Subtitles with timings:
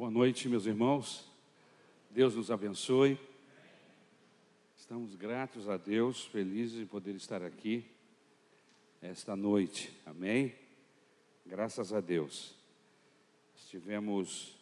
[0.00, 1.30] Boa noite, meus irmãos.
[2.08, 3.18] Deus nos abençoe.
[4.74, 7.84] Estamos gratos a Deus, felizes de poder estar aqui
[9.02, 9.94] esta noite.
[10.06, 10.54] Amém?
[11.44, 12.56] Graças a Deus.
[13.54, 14.56] Estivemos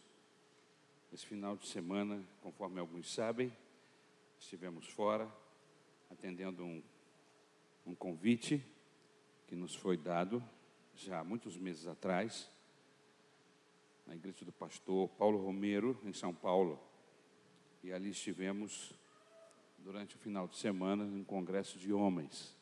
[1.13, 3.53] esse final de semana, conforme alguns sabem,
[4.41, 5.33] estivemos fora,
[6.11, 6.83] atendendo um,
[7.87, 8.61] um convite
[9.47, 10.43] que nos foi dado
[10.97, 12.51] já há muitos meses atrás,
[14.09, 16.81] na igreja do pastor Paulo Romero, em São Paulo.
[17.83, 18.95] E ali estivemos
[19.77, 22.57] durante o final de semana em um congresso de homens.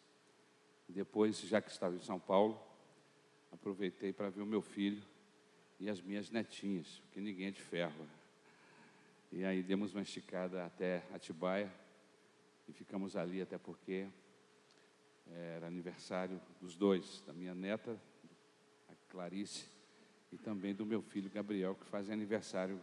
[0.88, 2.60] Depois, já que estava em São Paulo,
[3.52, 5.02] aproveitei para ver o meu filho
[5.78, 8.06] e as minhas netinhas, porque ninguém é de ferro.
[9.30, 11.73] E aí demos uma esticada até Atibaia
[12.68, 14.09] e ficamos ali até porque
[15.32, 18.01] era aniversário dos dois, da minha neta,
[18.88, 19.76] a Clarice,
[20.33, 22.80] e também do meu filho Gabriel, que faz aniversário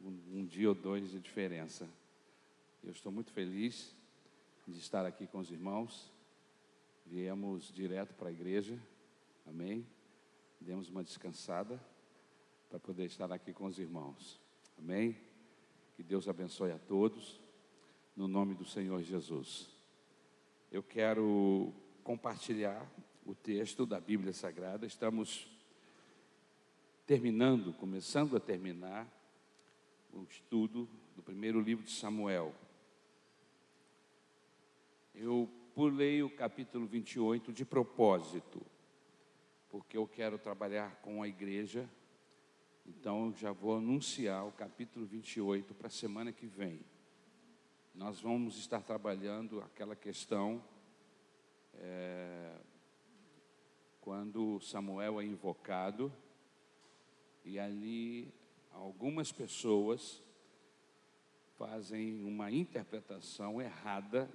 [0.00, 1.88] um, um dia ou dois de diferença.
[2.82, 3.94] Eu estou muito feliz
[4.66, 6.10] de estar aqui com os irmãos.
[7.06, 8.78] Viemos direto para a igreja,
[9.46, 9.86] amém?
[10.60, 11.80] Demos uma descansada
[12.70, 14.40] para poder estar aqui com os irmãos,
[14.78, 15.16] amém?
[15.94, 17.40] Que Deus abençoe a todos,
[18.16, 19.68] no nome do Senhor Jesus.
[20.70, 22.90] Eu quero compartilhar
[23.26, 25.51] o texto da Bíblia Sagrada, estamos
[27.12, 29.06] terminando, começando a terminar
[30.14, 32.54] o estudo do primeiro livro de Samuel.
[35.14, 38.62] Eu pulei o capítulo 28 de propósito,
[39.68, 41.86] porque eu quero trabalhar com a igreja,
[42.86, 46.80] então já vou anunciar o capítulo 28 para a semana que vem.
[47.94, 50.64] Nós vamos estar trabalhando aquela questão
[51.74, 52.56] é,
[54.00, 56.10] quando Samuel é invocado,
[57.44, 58.32] e ali
[58.70, 60.22] algumas pessoas
[61.58, 64.28] fazem uma interpretação errada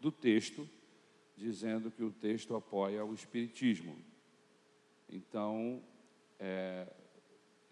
[0.00, 0.68] do texto,
[1.36, 3.96] dizendo que o texto apoia o Espiritismo.
[5.08, 5.82] Então,
[6.38, 6.86] é,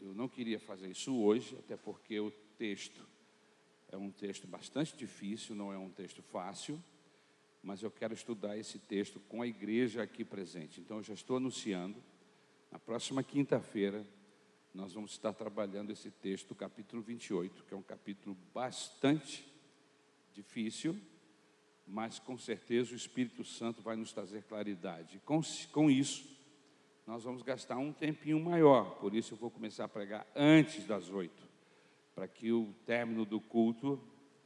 [0.00, 3.06] eu não queria fazer isso hoje, até porque o texto
[3.88, 6.82] é um texto bastante difícil, não é um texto fácil,
[7.62, 10.80] mas eu quero estudar esse texto com a igreja aqui presente.
[10.80, 12.02] Então, eu já estou anunciando,
[12.70, 14.04] na próxima quinta-feira,
[14.76, 19.42] nós vamos estar trabalhando esse texto, capítulo 28, que é um capítulo bastante
[20.34, 20.94] difícil,
[21.86, 25.18] mas com certeza o Espírito Santo vai nos trazer claridade.
[25.24, 25.40] Com,
[25.72, 26.28] com isso,
[27.06, 31.08] nós vamos gastar um tempinho maior, por isso eu vou começar a pregar antes das
[31.08, 31.48] oito,
[32.14, 33.98] para que o término do culto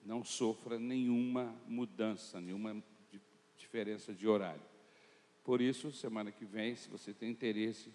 [0.07, 2.81] não sofra nenhuma mudança, nenhuma
[3.59, 4.63] diferença de horário.
[5.43, 7.93] Por isso, semana que vem, se você tem interesse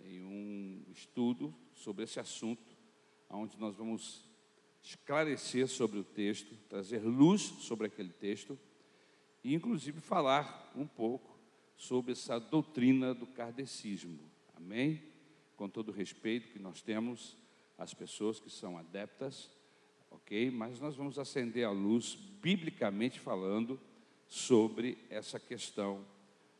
[0.00, 2.76] em um estudo sobre esse assunto,
[3.28, 4.24] onde nós vamos
[4.82, 8.58] esclarecer sobre o texto, trazer luz sobre aquele texto
[9.44, 11.38] e, inclusive, falar um pouco
[11.76, 14.18] sobre essa doutrina do kardecismo.
[14.56, 15.02] Amém?
[15.56, 17.36] Com todo o respeito que nós temos
[17.76, 19.50] às pessoas que são adeptas,
[20.10, 20.50] ok?
[20.50, 23.78] Mas nós vamos acender a luz, biblicamente falando,
[24.26, 26.04] sobre essa questão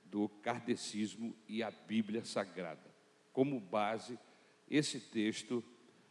[0.05, 2.95] do kardecismo e a Bíblia Sagrada.
[3.33, 4.19] Como base,
[4.69, 5.63] esse texto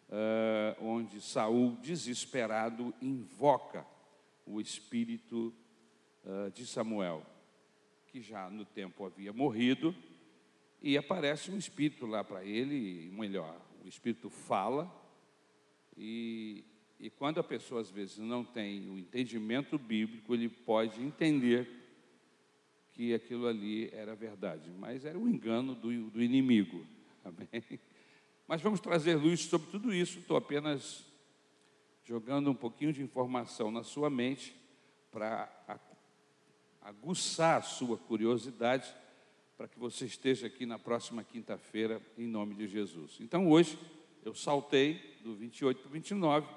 [0.10, 3.86] uh, onde Saul, desesperado, invoca
[4.46, 5.54] o espírito
[6.24, 7.26] uh, de Samuel,
[8.08, 9.96] que já no tempo havia morrido,
[10.82, 14.92] e aparece um espírito lá para ele, melhor, o espírito fala,
[15.98, 16.64] e,
[17.00, 21.68] e quando a pessoa às vezes não tem o entendimento bíblico, ele pode entender
[22.92, 26.86] que aquilo ali era verdade, mas era um engano do, do inimigo.
[27.26, 27.80] Amém?
[28.48, 30.20] Mas vamos trazer luz sobre tudo isso.
[30.20, 31.04] Estou apenas
[32.04, 34.56] jogando um pouquinho de informação na sua mente
[35.10, 35.50] para
[36.82, 38.94] aguçar a sua curiosidade,
[39.58, 43.18] para que você esteja aqui na próxima quinta-feira, em nome de Jesus.
[43.20, 43.80] Então, hoje,
[44.24, 46.48] eu saltei do 28 para o 29,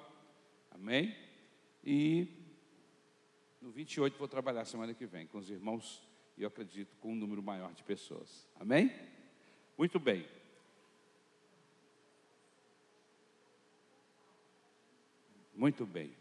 [0.71, 1.17] amém?
[1.83, 2.29] E
[3.63, 6.03] no 28 vou trabalhar semana que vem com os irmãos,
[6.37, 8.93] e eu acredito com um número maior de pessoas, amém?
[9.79, 10.27] Muito bem.
[15.59, 16.13] Muito bem.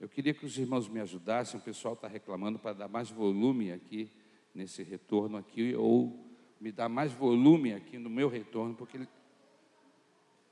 [0.00, 3.70] Eu queria que os irmãos me ajudassem, o pessoal está reclamando para dar mais volume
[3.70, 4.10] aqui
[4.52, 6.18] nesse retorno aqui, ou
[6.60, 9.08] me dar mais volume aqui no meu retorno, porque ele,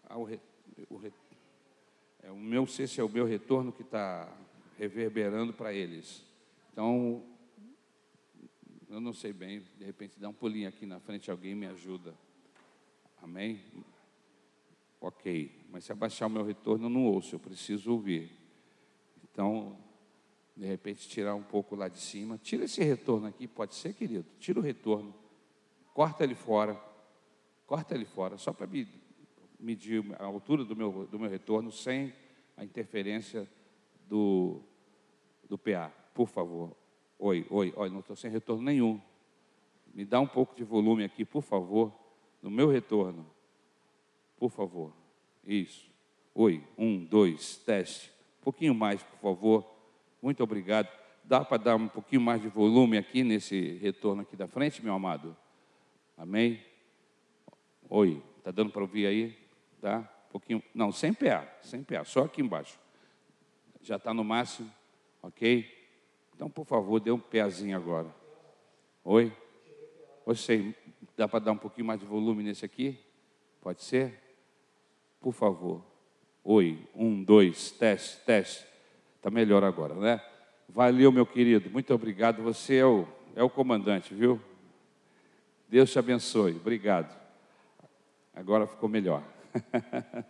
[0.08, 0.38] ah, o, re,
[0.88, 1.12] o, re,
[2.22, 4.32] é, o meu, sei se é o meu retorno que está
[4.78, 6.24] reverberando para eles.
[6.72, 7.24] Então,
[8.88, 12.14] eu não sei bem, de repente dá um pulinho aqui na frente, alguém me ajuda.
[13.20, 13.60] Amém?
[15.00, 15.66] Ok.
[15.70, 18.32] mas se abaixar o meu retorno eu não ouço, eu preciso ouvir.
[19.22, 19.78] Então,
[20.56, 22.36] de repente, tirar um pouco lá de cima.
[22.36, 24.26] Tira esse retorno aqui, pode ser, querido?
[24.40, 25.14] Tira o retorno,
[25.94, 26.74] corta ele fora,
[27.64, 28.68] corta ele fora, só para
[29.60, 32.12] medir a altura do meu, do meu retorno sem
[32.56, 33.48] a interferência
[34.08, 34.60] do,
[35.48, 35.92] do PA.
[36.12, 36.76] Por favor.
[37.20, 39.00] Oi, oi, oi, não estou sem retorno nenhum.
[39.94, 41.92] Me dá um pouco de volume aqui, por favor,
[42.42, 43.24] no meu retorno.
[44.38, 44.92] Por favor.
[45.44, 45.90] Isso.
[46.34, 48.10] Oi, um, dois, teste.
[48.40, 49.68] Um pouquinho mais, por favor.
[50.22, 50.88] Muito obrigado.
[51.24, 54.94] Dá para dar um pouquinho mais de volume aqui nesse retorno aqui da frente, meu
[54.94, 55.36] amado?
[56.16, 56.62] Amém?
[57.90, 59.36] Oi, está dando para ouvir aí?
[59.80, 59.98] Tá?
[60.28, 60.62] Um pouquinho.
[60.74, 62.78] Não, sem PA, sem PA, só aqui embaixo.
[63.80, 64.70] Já está no máximo,
[65.22, 65.66] ok?
[66.34, 68.14] Então, por favor, dê um pezinho agora.
[69.04, 69.32] Oi?
[70.24, 70.74] Você,
[71.16, 72.98] dá para dar um pouquinho mais de volume nesse aqui?
[73.60, 74.27] Pode ser?
[75.20, 75.84] Por favor.
[76.44, 78.64] Oi, um, dois, teste, teste.
[79.16, 80.20] Está melhor agora, né?
[80.68, 81.68] Valeu, meu querido.
[81.70, 82.42] Muito obrigado.
[82.42, 84.40] Você é o, é o comandante, viu?
[85.68, 86.52] Deus te abençoe.
[86.52, 87.14] Obrigado.
[88.34, 89.22] Agora ficou melhor.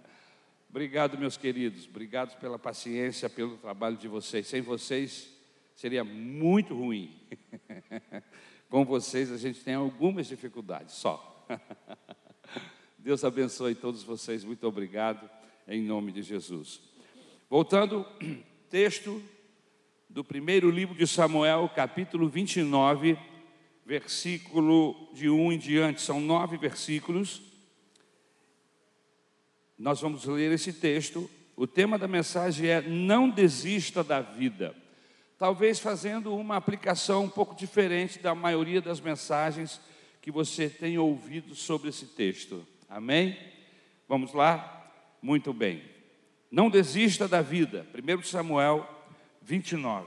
[0.71, 1.87] obrigado, meus queridos.
[1.87, 4.47] Obrigado pela paciência, pelo trabalho de vocês.
[4.47, 5.33] Sem vocês
[5.75, 7.15] seria muito ruim.
[8.69, 11.38] com vocês a gente tem algumas dificuldades, só.
[13.09, 15.31] Deus abençoe todos vocês, muito obrigado,
[15.67, 16.79] em nome de Jesus.
[17.49, 18.05] Voltando,
[18.69, 19.23] texto
[20.11, 23.17] do primeiro livro de Samuel, capítulo 29,
[23.87, 27.41] versículo de 1 em diante, são nove versículos.
[29.79, 31.31] Nós vamos ler esse texto.
[31.57, 34.77] O tema da mensagem é: Não desista da vida
[35.39, 39.81] talvez fazendo uma aplicação um pouco diferente da maioria das mensagens
[40.21, 42.67] que você tem ouvido sobre esse texto.
[42.89, 43.39] Amém?
[44.09, 44.93] Vamos lá?
[45.21, 45.83] Muito bem.
[46.51, 47.87] Não desista da vida.
[47.95, 48.89] 1 Samuel
[49.43, 50.07] 29.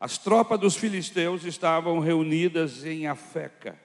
[0.00, 3.78] As tropas dos filisteus estavam reunidas em Afeca,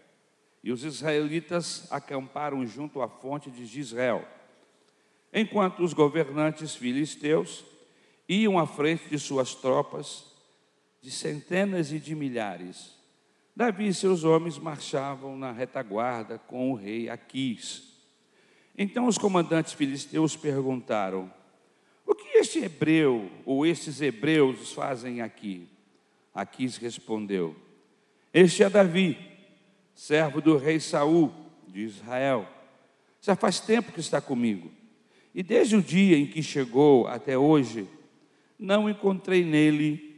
[0.62, 4.28] e os israelitas acamparam junto à fonte de Israel
[5.34, 7.64] enquanto os governantes filisteus
[8.28, 10.26] iam à frente de suas tropas,
[11.02, 12.99] de centenas e de milhares.
[13.60, 17.92] Davi e seus homens marchavam na retaguarda com o rei Aquis.
[18.78, 21.30] Então os comandantes filisteus perguntaram:
[22.06, 25.68] O que este hebreu ou estes hebreus fazem aqui?
[26.34, 27.54] Aquis respondeu:
[28.34, 29.18] Este é Davi,
[29.94, 31.30] servo do rei Saul
[31.68, 32.48] de Israel.
[33.20, 34.72] Já faz tempo que está comigo
[35.36, 37.90] e desde o dia em que chegou até hoje,
[38.58, 40.16] não encontrei nele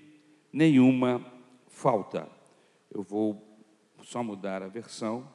[0.53, 1.25] nenhuma
[1.69, 2.39] falta.
[2.93, 3.41] Eu vou
[4.03, 5.27] só mudar a versão.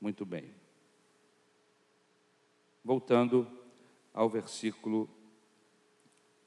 [0.00, 0.44] Muito bem.
[2.82, 3.46] Voltando
[4.14, 5.08] ao versículo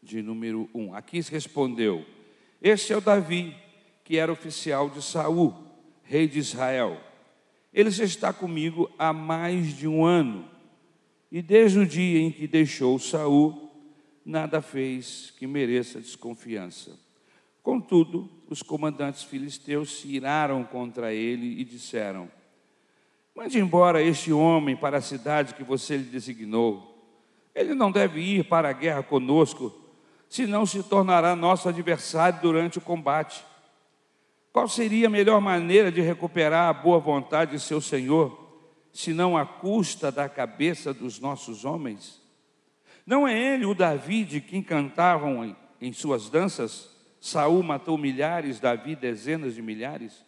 [0.02, 0.96] de número 1.
[0.96, 2.04] Aquis respondeu:
[2.60, 3.56] Este é o Davi,
[4.04, 5.54] que era oficial de Saul,
[6.02, 7.00] rei de Israel.
[7.72, 10.50] Ele já está comigo há mais de um ano
[11.32, 13.72] e desde o dia em que deixou Saul,
[14.24, 17.00] nada fez que mereça desconfiança.
[17.64, 22.30] Contudo, os comandantes filisteus se iraram contra ele e disseram:
[23.36, 26.90] Mande embora este homem para a cidade que você lhe designou.
[27.54, 29.74] Ele não deve ir para a guerra conosco,
[30.30, 33.44] senão se tornará nosso adversário durante o combate.
[34.52, 38.44] Qual seria a melhor maneira de recuperar a boa vontade de seu senhor?
[38.94, 42.22] senão à custa da cabeça dos nossos homens?
[43.06, 46.93] Não é ele o Davi de quem cantavam em suas danças?
[47.24, 50.26] Saul matou milhares, Davi dezenas de milhares.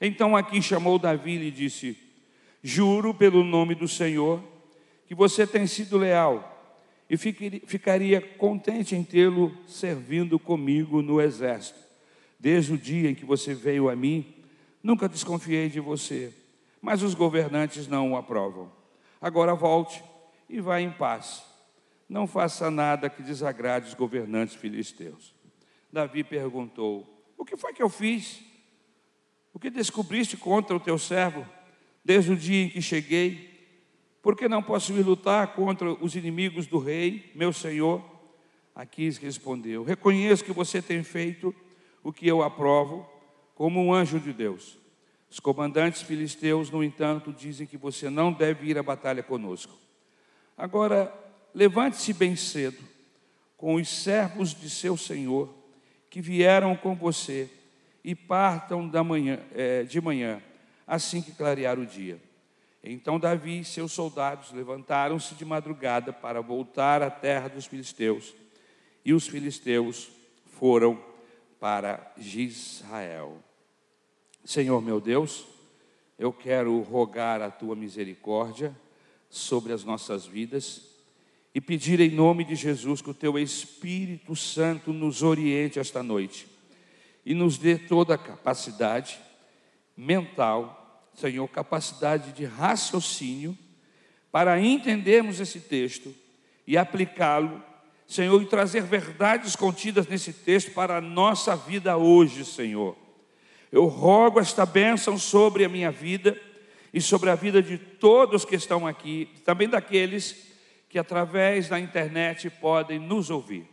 [0.00, 1.96] Então aqui chamou Davi e disse:
[2.62, 4.42] Juro pelo nome do Senhor
[5.06, 6.48] que você tem sido leal
[7.08, 11.78] e ficaria contente em tê-lo servindo comigo no exército.
[12.38, 14.34] Desde o dia em que você veio a mim,
[14.82, 16.32] nunca desconfiei de você
[16.82, 18.70] mas os governantes não o aprovam.
[19.20, 20.02] Agora volte
[20.48, 21.44] e vá em paz.
[22.08, 25.31] Não faça nada que desagrade os governantes filisteus.
[25.92, 27.06] Davi perguntou:
[27.36, 28.40] O que foi que eu fiz?
[29.52, 31.46] O que descobriste contra o teu servo
[32.02, 33.52] desde o dia em que cheguei?
[34.22, 38.02] Por que não posso ir lutar contra os inimigos do rei, meu senhor?
[38.74, 41.54] Aquis respondeu: Reconheço que você tem feito
[42.02, 43.06] o que eu aprovo,
[43.54, 44.78] como um anjo de Deus.
[45.28, 49.74] Os comandantes filisteus, no entanto, dizem que você não deve ir à batalha conosco.
[50.56, 51.12] Agora,
[51.54, 52.82] levante-se bem cedo
[53.56, 55.61] com os servos de seu senhor
[56.12, 57.48] que vieram com você
[58.04, 60.42] e partam manhã, é, de manhã,
[60.86, 62.20] assim que clarear o dia.
[62.84, 68.34] Então Davi e seus soldados levantaram-se de madrugada para voltar à terra dos filisteus.
[69.02, 70.10] E os filisteus
[70.58, 71.02] foram
[71.58, 73.38] para Israel.
[74.44, 75.46] Senhor meu Deus,
[76.18, 78.76] eu quero rogar a tua misericórdia
[79.30, 80.91] sobre as nossas vidas
[81.54, 86.46] e pedir em nome de Jesus que o teu Espírito Santo nos oriente esta noite
[87.24, 89.18] e nos dê toda a capacidade
[89.96, 93.56] mental, Senhor, capacidade de raciocínio
[94.30, 96.14] para entendermos esse texto
[96.66, 97.62] e aplicá-lo,
[98.06, 102.96] Senhor, e trazer verdades contidas nesse texto para a nossa vida hoje, Senhor.
[103.70, 106.38] Eu rogo esta bênção sobre a minha vida
[106.92, 110.51] e sobre a vida de todos que estão aqui, também daqueles
[110.92, 113.66] que através da internet podem nos ouvir.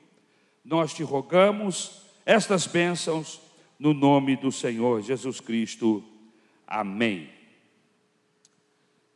[0.64, 3.42] Nós te rogamos estas bênçãos
[3.78, 6.02] no nome do Senhor Jesus Cristo.
[6.66, 7.30] Amém.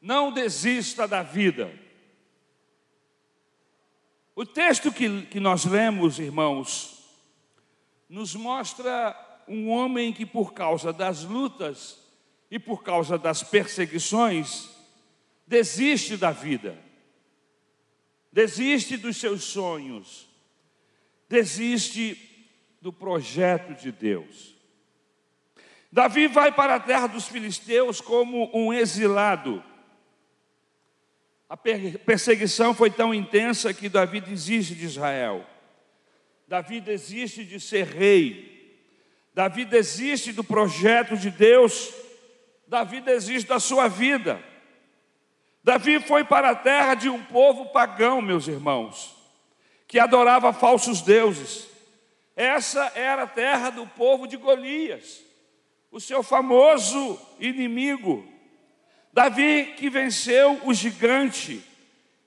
[0.02, 1.74] Não desista da vida.
[4.36, 7.06] O texto que, que nós lemos, irmãos,
[8.10, 9.16] nos mostra
[9.48, 11.98] um homem que, por causa das lutas
[12.52, 14.70] e por causa das perseguições,
[15.48, 16.78] desiste da vida,
[18.34, 20.28] desiste dos seus sonhos,
[21.30, 22.18] desiste
[22.82, 24.56] do projeto de Deus.
[25.92, 29.64] Davi vai para a terra dos filisteus como um exilado.
[31.48, 35.46] A perseguição foi tão intensa que Davi desiste de Israel.
[36.48, 38.52] Davi desiste de ser rei.
[39.36, 41.92] Davi desiste do projeto de Deus,
[42.68, 44.44] Davi desiste da sua vida.
[45.64, 49.16] Davi foi para a terra de um povo pagão, meus irmãos,
[49.88, 51.70] que adorava falsos deuses.
[52.36, 55.24] Essa era a terra do povo de Golias,
[55.90, 58.28] o seu famoso inimigo.
[59.14, 61.64] Davi que venceu o gigante,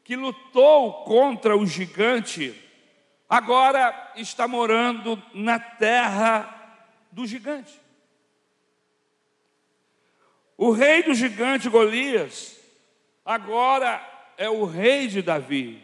[0.03, 2.55] que lutou contra o gigante,
[3.29, 6.79] agora está morando na terra
[7.13, 7.81] do gigante.
[10.57, 12.56] O rei do gigante Golias,
[13.27, 14.01] agora
[14.39, 15.83] é o rei de Davi.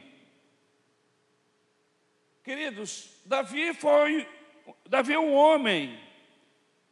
[2.44, 4.26] Queridos, Davi foi
[4.88, 6.00] Davi é um homem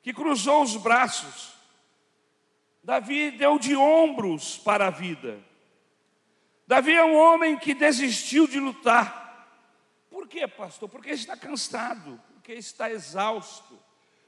[0.02, 1.54] que cruzou os braços.
[2.83, 5.38] Davi deu de ombros para a vida.
[6.66, 9.19] Davi é um homem que desistiu de lutar.
[10.11, 10.88] Por quê, pastor?
[10.88, 13.78] Porque está cansado, porque está exausto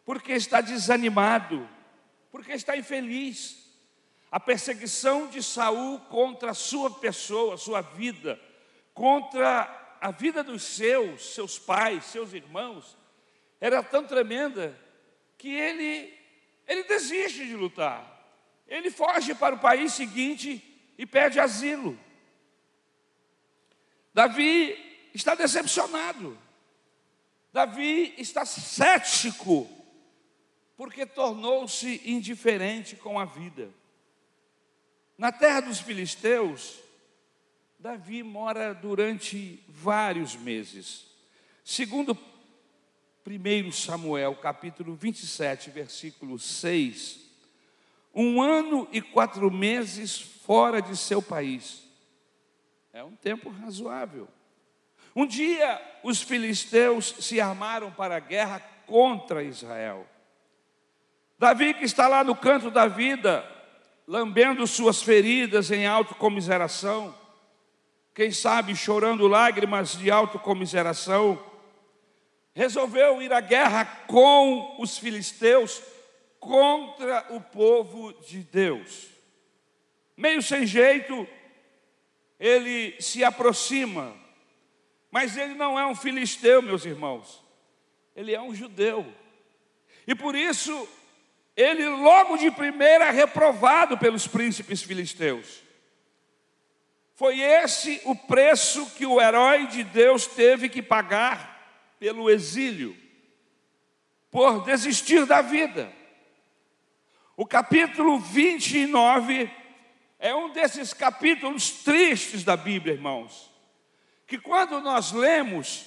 [0.04, 1.68] porque está desanimado,
[2.30, 3.61] porque está infeliz.
[4.32, 8.40] A perseguição de Saul contra a sua pessoa, sua vida,
[8.94, 12.96] contra a vida dos seus, seus pais, seus irmãos,
[13.60, 14.76] era tão tremenda
[15.36, 16.18] que ele
[16.66, 18.08] ele desiste de lutar.
[18.66, 20.62] Ele foge para o país seguinte
[20.96, 21.98] e pede asilo.
[24.14, 26.38] Davi está decepcionado.
[27.52, 29.68] Davi está cético
[30.76, 33.70] porque tornou-se indiferente com a vida.
[35.22, 36.80] Na terra dos filisteus,
[37.78, 41.06] Davi mora durante vários meses.
[41.64, 42.18] Segundo
[43.24, 47.20] 1 Samuel, capítulo 27, versículo 6,
[48.12, 51.84] um ano e quatro meses fora de seu país.
[52.92, 54.26] É um tempo razoável.
[55.14, 60.04] Um dia, os filisteus se armaram para a guerra contra Israel.
[61.38, 63.51] Davi, que está lá no canto da vida,
[64.06, 67.14] lambendo suas feridas em autocomiseração,
[68.14, 71.42] quem sabe chorando lágrimas de autocomiseração,
[72.54, 75.82] resolveu ir à guerra com os filisteus
[76.38, 79.08] contra o povo de Deus.
[80.16, 81.26] Meio sem jeito,
[82.38, 84.14] ele se aproxima,
[85.10, 87.42] mas ele não é um filisteu, meus irmãos,
[88.14, 89.06] ele é um judeu.
[90.06, 90.88] E por isso
[91.56, 95.62] ele logo de primeira é reprovado pelos príncipes filisteus.
[97.14, 102.96] Foi esse o preço que o herói de Deus teve que pagar pelo exílio,
[104.30, 105.92] por desistir da vida.
[107.36, 109.50] O capítulo 29
[110.18, 113.52] é um desses capítulos tristes da Bíblia, irmãos,
[114.26, 115.84] que quando nós lemos,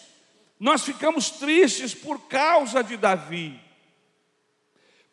[0.59, 3.64] nós ficamos tristes por causa de Davi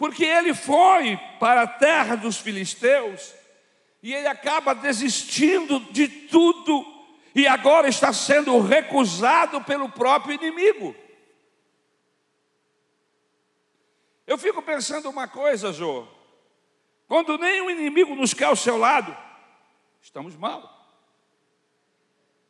[0.02, 3.32] porque ele foi para a terra dos filisteus
[4.02, 6.84] e ele acaba desistindo de tudo
[7.32, 10.92] e agora está sendo recusado pelo próprio inimigo.
[14.26, 16.04] Eu fico pensando uma coisa, Jô.
[17.06, 19.16] Quando nem o inimigo nos quer ao seu lado,
[20.00, 20.84] estamos mal.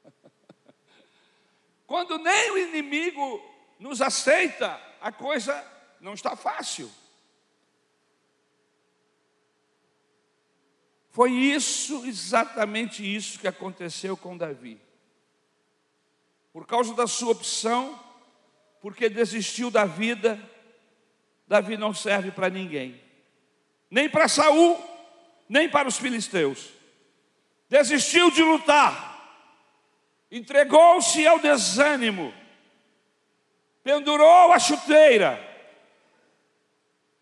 [1.87, 3.43] Quando nem o inimigo
[3.79, 5.63] nos aceita, a coisa
[6.01, 6.91] não está fácil.
[11.13, 14.81] Foi isso, exatamente isso que aconteceu com Davi.
[16.55, 18.01] Por causa da sua opção,
[18.81, 20.41] porque desistiu da vida,
[21.47, 22.99] Davi não serve para ninguém.
[23.91, 24.83] Nem para Saul,
[25.47, 26.71] nem para os filisteus.
[27.69, 29.13] Desistiu de lutar.
[30.31, 32.33] Entregou-se ao desânimo.
[33.85, 35.39] Pendurou a chuteira.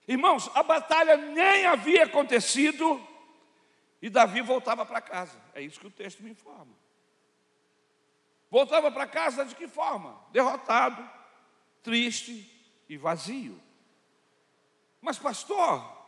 [0.07, 3.10] Irmãos, a batalha nem havia acontecido
[4.03, 5.39] e Davi voltava para casa.
[5.55, 6.75] É isso que o texto me informa.
[8.51, 10.19] Voltava para casa de que forma?
[10.33, 11.09] Derrotado,
[11.83, 12.51] triste
[12.89, 13.61] e vazio.
[15.01, 15.99] Mas, pastor,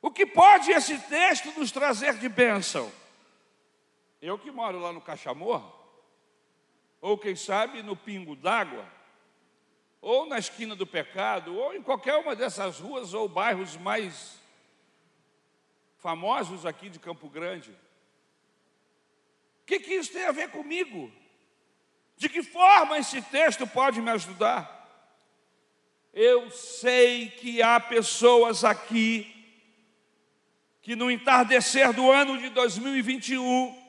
[0.00, 2.90] o que pode esse texto nos trazer de bênção?
[4.20, 5.62] Eu que moro lá no Cachamor,
[7.00, 8.86] ou quem sabe no Pingo d'Água,
[10.00, 14.41] ou na esquina do pecado, ou em qualquer uma dessas ruas ou bairros mais
[16.02, 17.70] famosos aqui de Campo Grande.
[17.70, 21.10] O que, que isso tem a ver comigo?
[22.16, 24.80] De que forma esse texto pode me ajudar?
[26.12, 29.32] Eu sei que há pessoas aqui
[30.82, 33.80] que no entardecer do ano de 2021,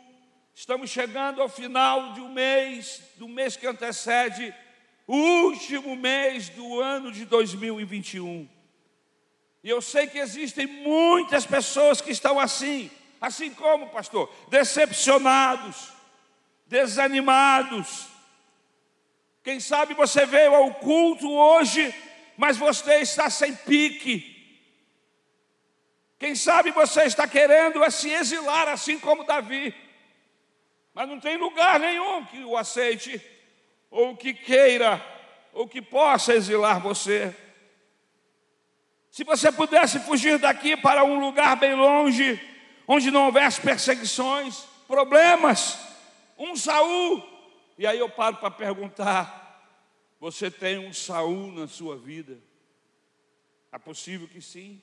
[0.53, 4.53] estamos chegando ao final de um mês, do mês que antecede
[5.07, 8.47] o último mês do ano de 2021.
[9.63, 12.91] E eu sei que existem muitas pessoas que estão assim,
[13.21, 15.93] assim como, pastor, decepcionados,
[16.67, 18.07] desanimados.
[19.41, 21.95] Quem sabe você veio ao culto hoje,
[22.35, 24.29] mas você está sem pique.
[26.19, 29.73] Quem sabe você está querendo é se exilar, assim como Davi,
[30.93, 33.21] mas não tem lugar nenhum que o aceite,
[33.89, 35.03] ou que queira,
[35.53, 37.35] ou que possa exilar você.
[39.13, 42.41] Se você pudesse fugir daqui para um lugar bem longe,
[42.87, 45.77] onde não houvesse perseguições, problemas,
[46.35, 47.23] um Saul,
[47.77, 49.79] e aí eu paro para perguntar:
[50.19, 52.41] você tem um Saul na sua vida?
[53.71, 54.81] É possível que sim.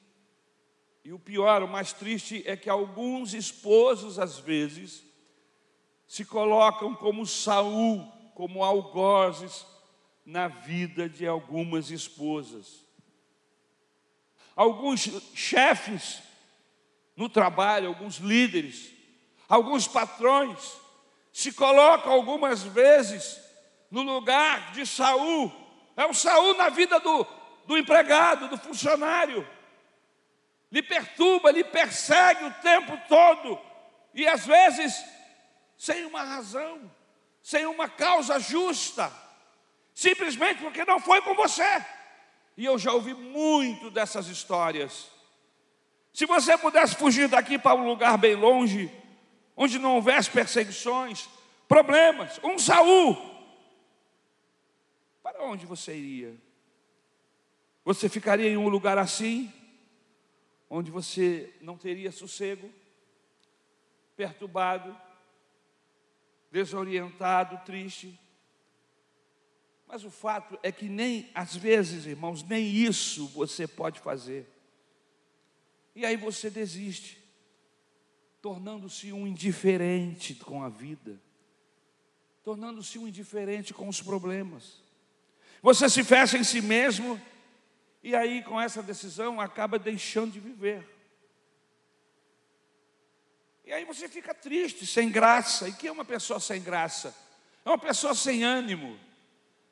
[1.05, 5.05] E o pior, o mais triste é que alguns esposos às vezes
[6.07, 9.66] se colocam como Saul, como algozes
[10.25, 12.88] na vida de algumas esposas
[14.61, 16.23] alguns chefes
[17.16, 18.92] no trabalho, alguns líderes,
[19.49, 20.79] alguns patrões
[21.33, 23.40] se colocam algumas vezes
[23.90, 25.51] no lugar de Saul.
[25.96, 27.27] É o Saul na vida do,
[27.66, 29.49] do empregado, do funcionário.
[30.70, 33.59] Lhe perturba, lhe persegue o tempo todo.
[34.12, 34.94] E às vezes
[35.79, 36.92] sem uma razão,
[37.40, 39.11] sem uma causa justa,
[39.94, 41.83] simplesmente porque não foi com você.
[42.61, 45.11] E eu já ouvi muito dessas histórias.
[46.12, 48.92] Se você pudesse fugir daqui para um lugar bem longe,
[49.57, 51.27] onde não houvesse perseguições,
[51.66, 53.16] problemas, um Saul,
[55.23, 56.37] para onde você iria?
[57.83, 59.51] Você ficaria em um lugar assim,
[60.68, 62.70] onde você não teria sossego,
[64.14, 64.94] perturbado,
[66.53, 68.20] desorientado, triste?
[69.92, 74.48] Mas o fato é que nem, às vezes, irmãos, nem isso você pode fazer.
[75.96, 77.20] E aí você desiste,
[78.40, 81.20] tornando-se um indiferente com a vida,
[82.44, 84.76] tornando-se um indiferente com os problemas.
[85.61, 87.20] Você se fecha em si mesmo,
[88.00, 90.87] e aí, com essa decisão, acaba deixando de viver.
[93.64, 95.68] E aí você fica triste, sem graça.
[95.68, 97.12] E que é uma pessoa sem graça?
[97.64, 99.10] É uma pessoa sem ânimo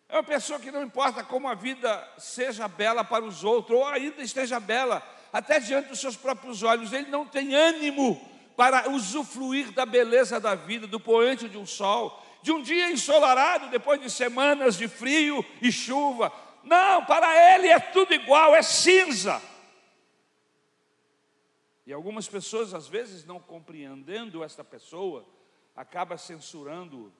[0.09, 3.87] é uma pessoa que não importa como a vida seja bela para os outros, ou
[3.87, 8.19] ainda esteja bela, até diante dos seus próprios olhos, ele não tem ânimo
[8.57, 13.69] para usufruir da beleza da vida, do poente de um sol, de um dia ensolarado,
[13.69, 16.33] depois de semanas de frio e chuva.
[16.65, 19.43] Não, para ele é tudo igual, é cinza.
[21.87, 25.27] E algumas pessoas, às vezes, não compreendendo esta pessoa,
[25.77, 27.13] acaba censurando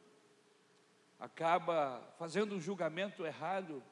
[1.19, 3.83] acaba fazendo um julgamento errado.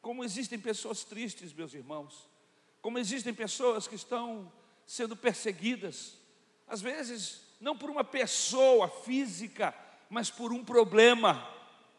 [0.00, 2.28] Como existem pessoas tristes, meus irmãos,
[2.80, 4.50] como existem pessoas que estão
[4.86, 6.16] sendo perseguidas,
[6.66, 9.74] às vezes não por uma pessoa física,
[10.08, 11.48] mas por um problema,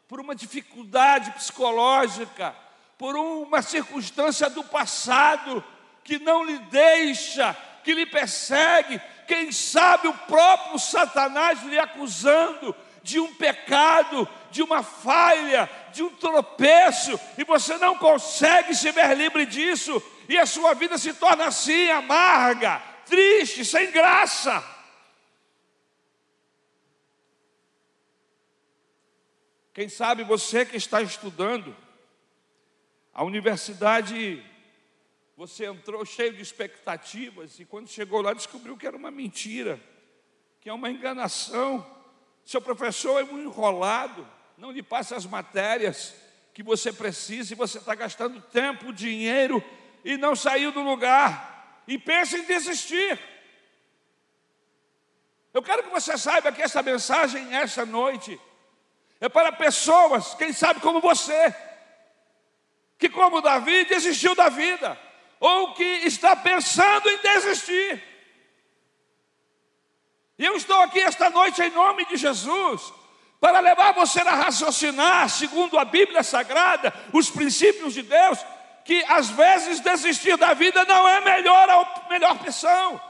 [0.08, 2.56] por uma dificuldade psicológica,
[2.98, 5.64] por uma circunstância do passado
[6.04, 7.56] que não lhe deixa
[7.88, 12.76] que lhe persegue, quem sabe o próprio Satanás lhe acusando
[13.08, 19.16] de um pecado, de uma falha, de um tropeço, e você não consegue se ver
[19.16, 24.62] livre disso, e a sua vida se torna assim, amarga, triste, sem graça.
[29.74, 31.74] Quem sabe você que está estudando,
[33.14, 34.46] a universidade,
[35.38, 39.80] você entrou cheio de expectativas e quando chegou lá descobriu que era uma mentira,
[40.60, 41.97] que é uma enganação.
[42.48, 44.26] Seu professor é muito enrolado,
[44.58, 46.16] não lhe passa as matérias
[46.54, 49.62] que você precisa e você está gastando tempo, dinheiro
[50.02, 51.84] e não saiu do lugar.
[51.86, 53.20] E pensa em desistir.
[55.54, 58.40] Eu quero que você saiba que essa mensagem, essa noite,
[59.20, 61.54] é para pessoas, quem sabe como você,
[62.98, 64.98] que como Davi desistiu da vida,
[65.38, 68.02] ou que está pensando em desistir.
[70.38, 72.94] E eu estou aqui esta noite em nome de Jesus,
[73.40, 78.40] para levar você a raciocinar, segundo a Bíblia Sagrada, os princípios de Deus,
[78.86, 83.02] que às vezes desistir da vida não é melhor a melhor opção.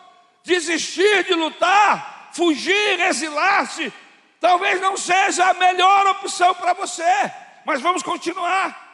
[0.43, 3.91] Desistir de lutar, fugir, exilar-se,
[4.39, 7.31] talvez não seja a melhor opção para você,
[7.65, 8.85] mas vamos continuar.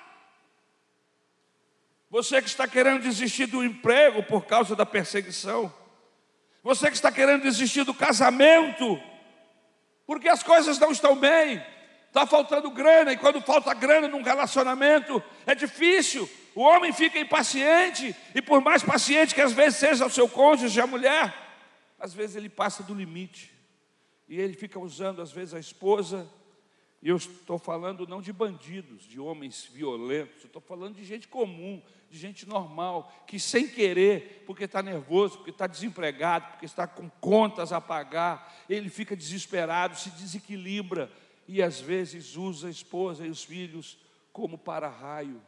[2.09, 5.73] Você que está querendo desistir do emprego por causa da perseguição,
[6.63, 8.99] você que está querendo desistir do casamento,
[10.07, 11.61] porque as coisas não estão bem,
[12.07, 18.15] está faltando grana, e quando falta grana num relacionamento, é difícil, o homem fica impaciente,
[18.33, 21.33] e por mais paciente que às vezes seja o seu cônjuge, a mulher,
[21.99, 23.53] às vezes ele passa do limite.
[24.27, 26.27] E ele fica usando, às vezes, a esposa.
[27.03, 31.83] E eu estou falando não de bandidos, de homens violentos, estou falando de gente comum,
[32.09, 37.09] de gente normal, que sem querer, porque está nervoso, porque está desempregado, porque está com
[37.09, 41.11] contas a pagar, ele fica desesperado, se desequilibra
[41.45, 43.97] e às vezes usa a esposa e os filhos
[44.31, 45.41] como para-raio,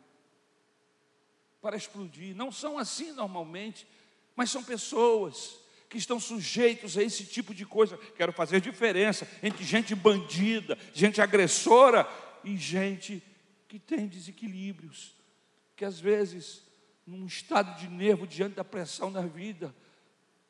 [1.62, 2.36] para explodir.
[2.36, 3.88] Não são assim normalmente,
[4.36, 5.65] mas são pessoas
[5.96, 7.98] que estão sujeitos a esse tipo de coisa.
[8.18, 12.06] Quero fazer diferença entre gente bandida, gente agressora
[12.44, 13.24] e gente
[13.66, 15.16] que tem desequilíbrios,
[15.74, 16.64] que às vezes,
[17.08, 19.74] num estado de nervo diante da pressão da vida,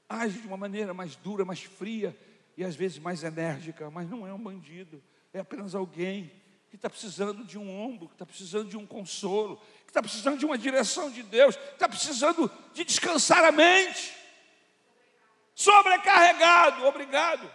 [0.09, 2.17] age de uma maneira mais dura, mais fria
[2.57, 4.99] e às vezes mais enérgica, mas não é um bandido,
[5.31, 6.31] é apenas alguém
[6.71, 10.39] que está precisando de um ombro, que está precisando de um consolo, que está precisando
[10.39, 14.24] de uma direção de Deus, que está precisando de descansar a mente
[15.55, 16.85] sobrecarregado.
[16.85, 17.49] Obrigado.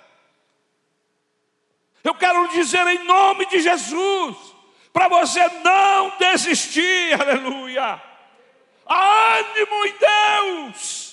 [2.03, 4.37] Eu quero dizer em nome de Jesus,
[4.93, 8.03] para você não desistir, aleluia.
[8.87, 11.11] ânimo em Deus.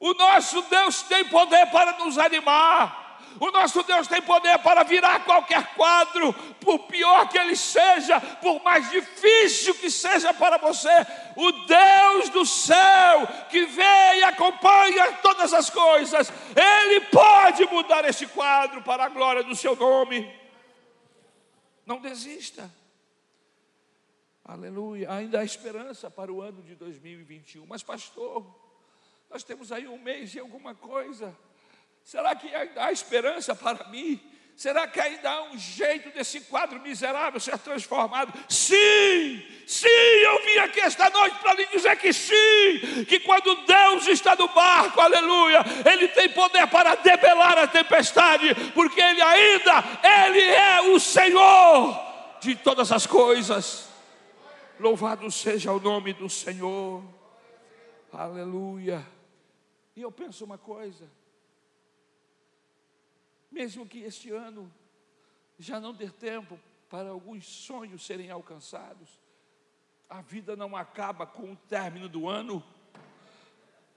[0.00, 3.01] O nosso Deus tem poder para nos animar.
[3.40, 8.62] O nosso Deus tem poder para virar qualquer quadro, por pior que ele seja, por
[8.62, 10.90] mais difícil que seja para você.
[11.36, 18.26] O Deus do céu, que vê e acompanha todas as coisas, ele pode mudar esse
[18.26, 20.32] quadro para a glória do seu nome.
[21.84, 22.70] Não desista.
[24.44, 25.10] Aleluia.
[25.12, 27.64] Ainda há esperança para o ano de 2021.
[27.66, 28.44] Mas, pastor,
[29.30, 31.36] nós temos aí um mês e alguma coisa.
[32.04, 34.20] Será que ainda há esperança para mim?
[34.54, 38.32] Será que ainda há um jeito desse quadro miserável ser transformado?
[38.48, 44.06] Sim, sim, eu vim aqui esta noite para lhe dizer que sim, que quando Deus
[44.08, 50.42] está no barco, aleluia, Ele tem poder para debelar a tempestade, porque Ele ainda, Ele
[50.42, 51.98] é o Senhor
[52.40, 53.88] de todas as coisas.
[54.78, 57.02] Louvado seja o nome do Senhor,
[58.12, 59.04] aleluia.
[59.96, 61.10] E eu penso uma coisa,
[63.52, 64.72] mesmo que este ano
[65.58, 66.58] já não dê tempo
[66.90, 69.20] para alguns sonhos serem alcançados,
[70.08, 72.64] a vida não acaba com o término do ano.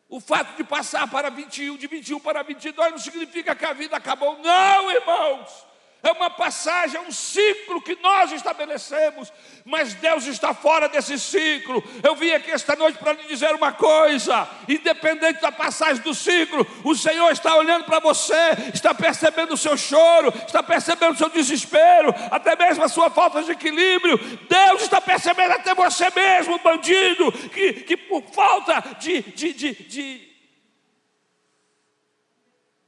[0.08, 3.98] O fato de passar para 21, de 21 para 22 não significa que a vida
[3.98, 5.75] acabou, não, irmãos
[6.06, 9.34] é uma passagem, é um ciclo que nós estabelecemos,
[9.66, 11.84] mas Deus está fora desse ciclo.
[12.04, 16.66] Eu vim aqui esta noite para lhe dizer uma coisa: independente da passagem do ciclo,
[16.84, 18.36] o Senhor está olhando para você,
[18.72, 23.42] está percebendo o seu choro, está percebendo o seu desespero, até mesmo a sua falta
[23.42, 24.18] de equilíbrio.
[24.48, 30.36] Deus está percebendo até você mesmo, bandido, que, que por falta de, de, de, de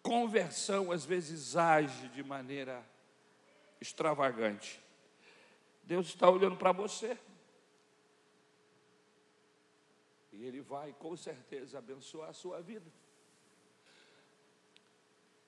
[0.03, 2.85] conversão, às vezes age de maneira
[3.79, 4.81] extravagante.
[5.83, 7.17] Deus está olhando para você.
[10.31, 12.91] E Ele vai com certeza abençoar a sua vida.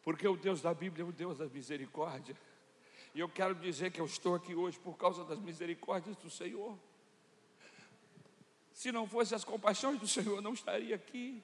[0.02, 2.36] Porque o Deus da Bíblia é o Deus da misericórdia.
[3.14, 6.78] E eu quero dizer que eu estou aqui hoje por causa das misericórdias do Senhor.
[8.72, 11.44] Se não fosse as compaixões do Senhor, eu não estaria aqui.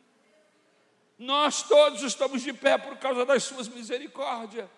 [1.18, 4.70] Nós todos estamos de pé por causa das suas misericórdias.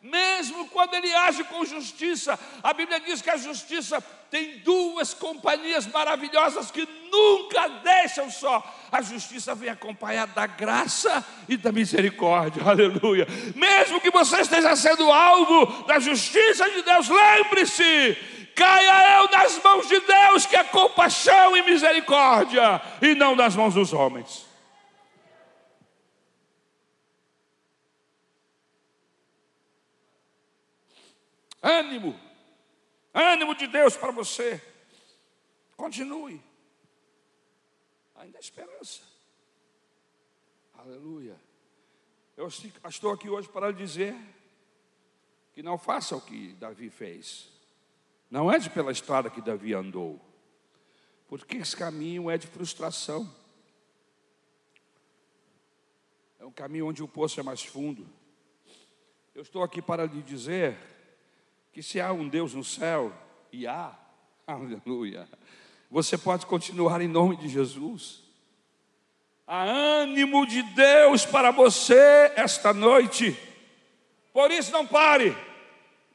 [0.00, 5.86] Mesmo quando ele age com justiça, a Bíblia diz que a justiça tem duas companhias
[5.86, 8.62] maravilhosas que nunca deixam só.
[8.92, 13.26] A justiça vem acompanhada da graça e da misericórdia, aleluia.
[13.56, 18.16] Mesmo que você esteja sendo alvo da justiça de Deus, lembre-se:
[18.54, 23.74] caia eu nas mãos de Deus, que é compaixão e misericórdia, e não nas mãos
[23.74, 24.47] dos homens.
[31.62, 32.18] Ânimo,
[33.12, 34.62] ânimo de Deus para você.
[35.76, 36.40] Continue.
[38.14, 39.02] Ainda há esperança.
[40.74, 41.36] Aleluia.
[42.36, 44.14] Eu estou aqui hoje para lhe dizer
[45.52, 47.48] que não faça o que Davi fez.
[48.30, 50.20] Não é de pela estrada que Davi andou.
[51.26, 53.28] Porque esse caminho é de frustração.
[56.38, 58.08] É um caminho onde o poço é mais fundo.
[59.34, 60.76] Eu estou aqui para lhe dizer
[61.78, 63.12] que se há um Deus no céu,
[63.52, 63.96] e há,
[64.44, 65.28] aleluia,
[65.88, 68.24] você pode continuar em nome de Jesus.
[69.46, 73.38] Há ânimo de Deus para você esta noite.
[74.32, 75.36] Por isso não pare.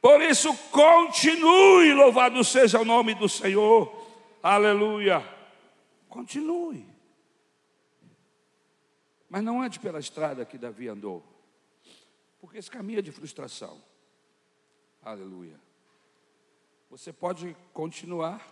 [0.02, 3.90] Por isso continue, louvado seja o nome do Senhor.
[4.42, 5.26] Aleluia.
[6.10, 6.86] Continue.
[9.30, 11.24] Mas não ande pela estrada que Davi andou.
[12.38, 13.93] Porque esse caminho é de frustração.
[15.04, 15.60] Aleluia.
[16.88, 18.42] Você pode continuar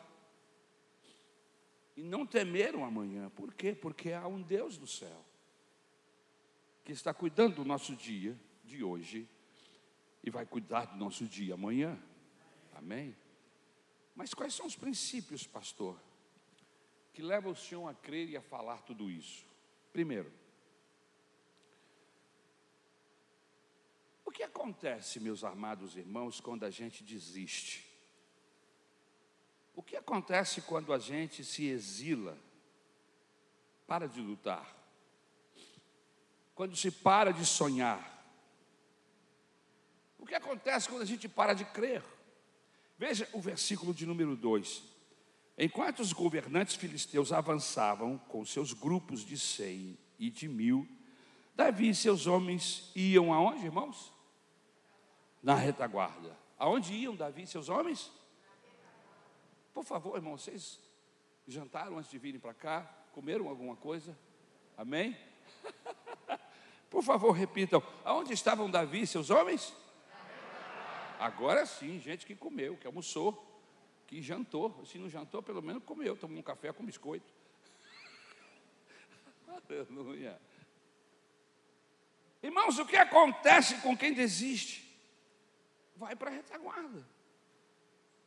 [1.96, 3.30] e não temer um amanhã.
[3.30, 3.74] Por quê?
[3.74, 5.24] Porque há um Deus do céu
[6.84, 9.26] que está cuidando do nosso dia de hoje
[10.22, 11.98] e vai cuidar do nosso dia amanhã.
[12.74, 13.16] Amém?
[14.14, 15.98] Mas quais são os princípios, pastor,
[17.14, 19.46] que levam o senhor a crer e a falar tudo isso?
[19.90, 20.30] Primeiro,
[24.32, 27.84] que acontece, meus amados irmãos, quando a gente desiste?
[29.74, 32.36] O que acontece quando a gente se exila?
[33.86, 34.76] Para de lutar.
[36.54, 38.10] Quando se para de sonhar.
[40.18, 42.02] O que acontece quando a gente para de crer?
[42.98, 44.82] Veja o versículo de número 2.
[45.58, 50.88] Enquanto os governantes filisteus avançavam com seus grupos de cem e de mil,
[51.54, 54.12] Davi e seus homens iam aonde, irmãos?
[55.42, 56.36] Na retaguarda.
[56.58, 58.10] Aonde iam Davi e seus homens?
[59.74, 60.78] Por favor, irmão, vocês
[61.48, 62.82] jantaram antes de virem para cá?
[63.12, 64.16] Comeram alguma coisa?
[64.76, 65.16] Amém?
[66.88, 67.82] Por favor, repitam.
[68.04, 69.74] Aonde estavam Davi e seus homens?
[71.18, 73.48] Agora sim, gente que comeu, que almoçou,
[74.06, 74.84] que jantou.
[74.84, 77.32] Se não jantou, pelo menos comeu, tomou um café com biscoito.
[79.48, 80.38] Aleluia.
[82.42, 84.91] Irmãos, o que acontece com quem desiste?
[85.96, 87.06] Vai para a retaguarda.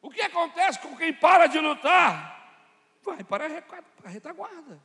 [0.01, 2.33] O que acontece com quem para de lutar?
[3.03, 3.45] Vai para
[4.03, 4.79] a retaguarda.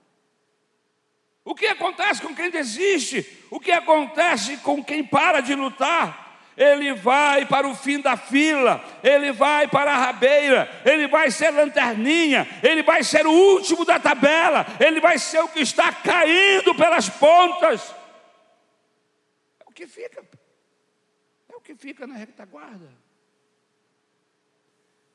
[1.44, 3.46] O que acontece com quem desiste?
[3.50, 6.28] O que acontece com quem para de lutar?
[6.56, 11.50] Ele vai para o fim da fila, ele vai para a rabeira, ele vai ser
[11.50, 16.74] lanterninha, ele vai ser o último da tabela, ele vai ser o que está caindo
[16.74, 17.94] pelas pontas.
[19.58, 20.22] É o que fica
[21.70, 22.90] que fica na retaguarda.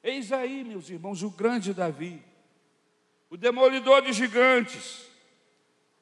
[0.02, 2.24] Eis aí, meus irmãos, o grande Davi,
[3.30, 5.06] o demolidor de gigantes,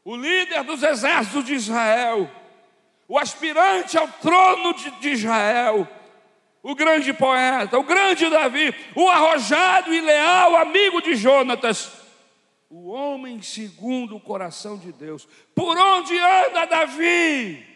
[0.04, 2.30] o líder dos exércitos de Israel,
[3.08, 5.88] o aspirante ao trono de, de Israel,
[6.62, 11.92] o grande poeta, o grande Davi, o arrojado e leal amigo de Jonatas,
[12.70, 15.28] o homem segundo o coração de Deus.
[15.56, 17.73] Por onde anda Davi?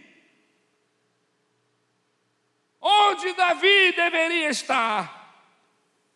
[2.89, 5.52] Onde Davi deveria estar?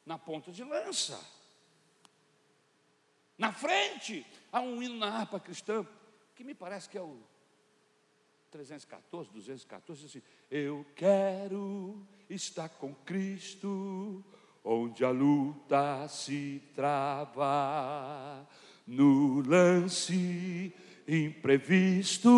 [0.05, 1.19] Na ponta de lança.
[3.37, 5.85] Na frente, há um hino na harpa cristã,
[6.33, 7.19] que me parece que é o
[8.51, 14.23] 314, 214, assim, eu quero estar com Cristo,
[14.63, 18.47] onde a luta se trava,
[18.87, 20.73] no lance
[21.05, 22.31] imprevisto,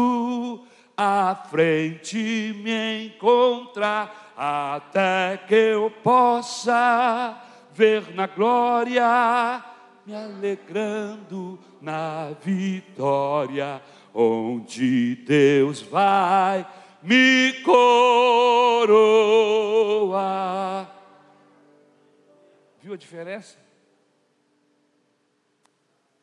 [0.95, 7.37] à frente me encontrar, até que eu possa
[7.73, 9.73] ver na glória
[10.05, 13.81] me alegrando na vitória,
[14.13, 16.69] onde Deus vai
[17.01, 18.93] me coroar.
[22.81, 23.57] Viu a diferença?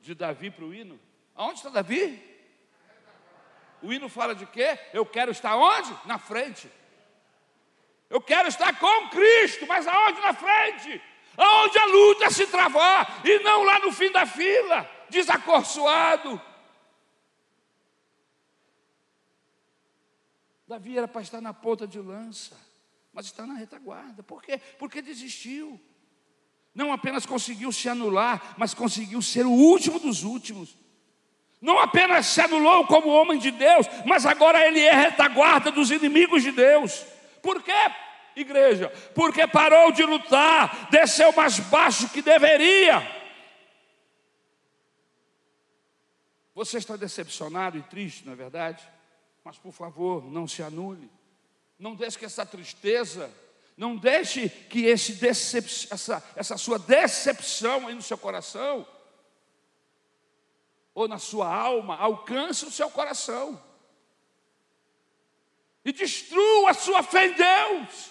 [0.00, 1.00] De Davi para o hino?
[1.35, 2.30] Aonde está Davi?
[3.83, 4.79] O hino fala de quê?
[4.93, 5.95] Eu quero estar onde?
[6.07, 6.71] Na frente.
[8.09, 11.01] Eu quero estar com Cristo, mas aonde na frente?
[11.37, 16.40] Aonde a luta se travar e não lá no fim da fila, desacorçoado.
[20.66, 22.57] Davi era para estar na ponta de lança,
[23.12, 24.23] mas está na retaguarda.
[24.23, 24.59] Por quê?
[24.79, 25.81] Porque desistiu.
[26.75, 30.77] Não apenas conseguiu se anular, mas conseguiu ser o último dos últimos.
[31.61, 36.42] Não apenas se anulou como homem de Deus, mas agora ele é retaguarda dos inimigos
[36.42, 37.05] de Deus.
[37.42, 37.73] Por quê,
[38.35, 38.88] igreja?
[39.14, 43.07] Porque parou de lutar, desceu mais baixo que deveria.
[46.55, 48.83] Você está decepcionado e triste, não é verdade?
[49.44, 51.11] Mas por favor, não se anule.
[51.79, 53.31] Não deixe que essa tristeza,
[53.77, 58.87] não deixe que esse decep essa, essa sua decepção aí no seu coração
[60.94, 63.61] ou na sua alma alcance o seu coração
[65.85, 68.11] e destrua a sua fé em Deus.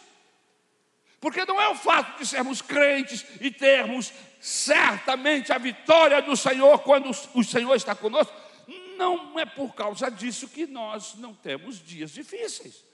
[1.19, 6.79] Porque não é o fato de sermos crentes e termos certamente a vitória do Senhor
[6.79, 8.33] quando o Senhor está conosco,
[8.97, 12.88] não é por causa disso que nós não temos dias difíceis.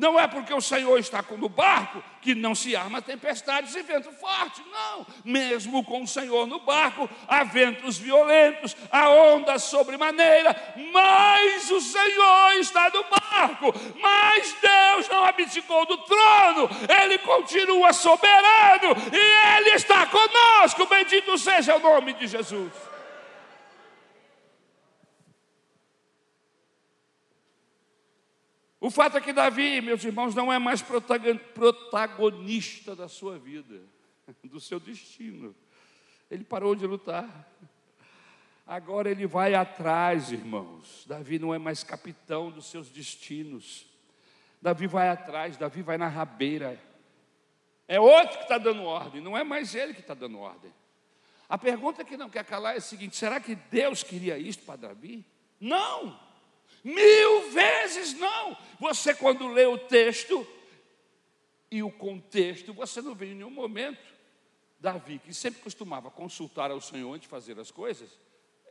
[0.00, 4.10] Não é porque o Senhor está no barco que não se arma tempestades e vento
[4.12, 4.62] forte.
[4.72, 5.06] Não.
[5.22, 10.56] Mesmo com o Senhor no barco, há ventos violentos, há ondas sobremaneira,
[10.90, 13.74] mas o Senhor está no barco.
[14.00, 16.70] Mas Deus não abdicou do trono,
[17.02, 20.86] Ele continua soberano e Ele está conosco.
[20.86, 22.89] Bendito seja o nome de Jesus.
[28.80, 33.82] O fato é que Davi, meus irmãos, não é mais protagonista da sua vida,
[34.42, 35.54] do seu destino.
[36.30, 37.46] Ele parou de lutar.
[38.66, 41.04] Agora ele vai atrás, irmãos.
[41.06, 43.84] Davi não é mais capitão dos seus destinos.
[44.62, 46.80] Davi vai atrás, Davi vai na rabeira.
[47.86, 50.72] É outro que está dando ordem, não é mais ele que está dando ordem.
[51.48, 54.76] A pergunta que não quer calar é a seguinte: será que Deus queria isso para
[54.76, 55.26] Davi?
[55.58, 56.29] Não!
[56.82, 58.56] Mil vezes não.
[58.78, 60.46] Você, quando lê o texto
[61.70, 64.20] e o contexto, você não vê em nenhum momento
[64.80, 68.18] Davi, que sempre costumava consultar ao Senhor antes de fazer as coisas,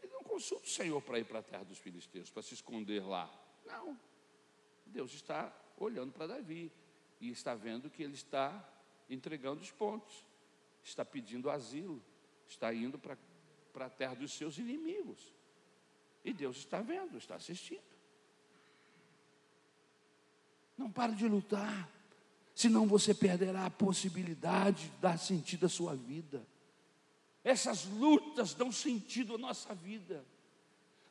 [0.02, 3.06] ele não consulta o Senhor para ir para a terra dos filisteus, para se esconder
[3.06, 3.30] lá.
[3.66, 3.98] Não.
[4.88, 6.72] Deus está olhando para Davi
[7.22, 8.68] e está vendo que ele está
[9.08, 10.26] entregando os pontos,
[10.84, 12.04] está pedindo asilo,
[12.48, 13.16] está indo para,
[13.72, 15.32] para a terra dos seus inimigos.
[16.24, 17.89] E Deus está vendo, está assistindo.
[20.80, 21.90] Não pare de lutar,
[22.56, 26.42] senão você perderá a possibilidade de dar sentido à sua vida.
[27.44, 30.24] Essas lutas dão sentido à nossa vida.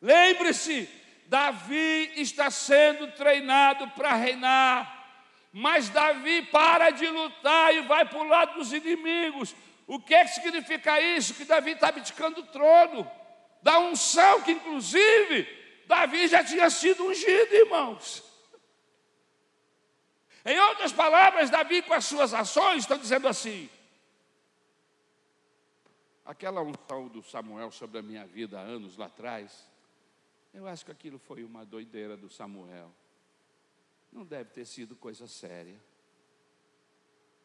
[0.00, 0.88] Lembre-se,
[1.26, 5.20] Davi está sendo treinado para reinar,
[5.52, 9.54] mas Davi para de lutar e vai para o lado dos inimigos.
[9.86, 11.34] O que, é que significa isso?
[11.34, 13.06] Que Davi está abdicando o trono,
[13.62, 15.46] da unção que, inclusive,
[15.86, 18.27] Davi já tinha sido ungido, irmãos.
[20.44, 23.68] Em outras palavras, Davi, com as suas ações, está dizendo assim:
[26.24, 29.66] aquela unção do Samuel sobre a minha vida anos lá atrás,
[30.52, 32.92] eu acho que aquilo foi uma doideira do Samuel.
[34.12, 35.78] Não deve ter sido coisa séria.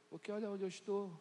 [0.10, 1.12] Porque olha onde eu estou.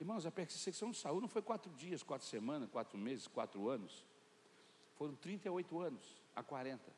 [0.00, 4.04] Irmãos, a perseguição de Saul não foi quatro dias, quatro semanas, quatro meses, quatro anos.
[4.96, 6.92] Foram 38 anos, a 40.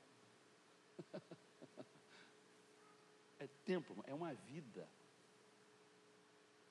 [3.38, 4.88] É tempo, é uma vida.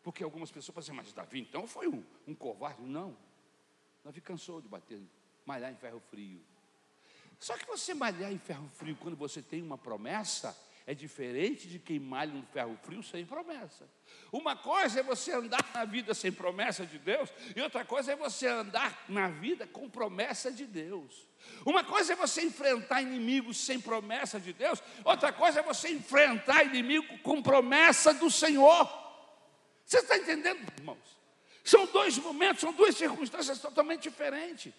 [0.04, 2.82] Porque algumas pessoas falam assim, mas Davi então foi um, um covarde.
[2.82, 3.18] Não.
[4.04, 5.02] Davi cansou de bater,
[5.46, 6.44] malhar em ferro frio.
[7.40, 10.56] Só que você malhar em ferro frio quando você tem uma promessa,
[10.88, 13.90] é diferente de quem malha no ferro frio sem promessa.
[14.32, 18.16] Uma coisa é você andar na vida sem promessa de Deus, e outra coisa é
[18.16, 21.28] você andar na vida com promessa de Deus.
[21.66, 26.64] Uma coisa é você enfrentar inimigos sem promessa de Deus, outra coisa é você enfrentar
[26.64, 28.88] inimigo com promessa do Senhor.
[29.84, 31.16] Você está entendendo, irmãos?
[31.64, 34.72] São dois momentos, são duas circunstâncias totalmente diferentes.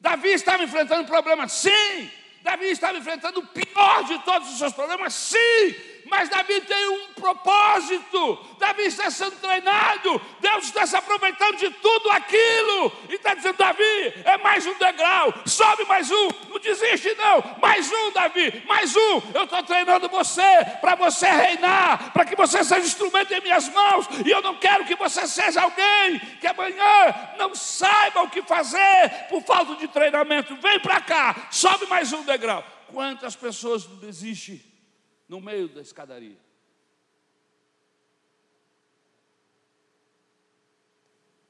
[0.00, 2.10] Davi estava enfrentando um problema, sim,
[2.42, 5.74] Davi estava enfrentando o pior de todos os seus problemas, sim,
[6.10, 8.44] mas Davi tem um propósito.
[8.58, 10.20] Davi está sendo treinado.
[10.40, 12.92] Deus está se aproveitando de tudo aquilo.
[13.08, 15.32] E está dizendo: Davi, é mais um degrau.
[15.46, 16.28] Sobe mais um.
[16.48, 17.56] Não desiste, não.
[17.62, 18.62] Mais um, Davi.
[18.66, 19.22] Mais um.
[19.32, 20.42] Eu estou treinando você
[20.80, 24.06] para você reinar, para que você seja instrumento em minhas mãos.
[24.26, 29.28] E eu não quero que você seja alguém que amanhã não saiba o que fazer
[29.28, 30.56] por falta de treinamento.
[30.56, 31.46] Vem para cá.
[31.52, 32.64] Sobe mais um degrau.
[32.92, 34.69] Quantas pessoas desistem
[35.30, 36.36] no meio da escadaria?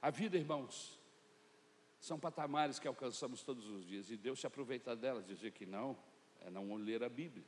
[0.02, 1.00] A vida, irmãos,
[1.98, 5.26] são patamares que alcançamos todos os dias e Deus se aproveita delas.
[5.26, 5.96] Dizer que não
[6.42, 7.44] é não ler a Bíblia.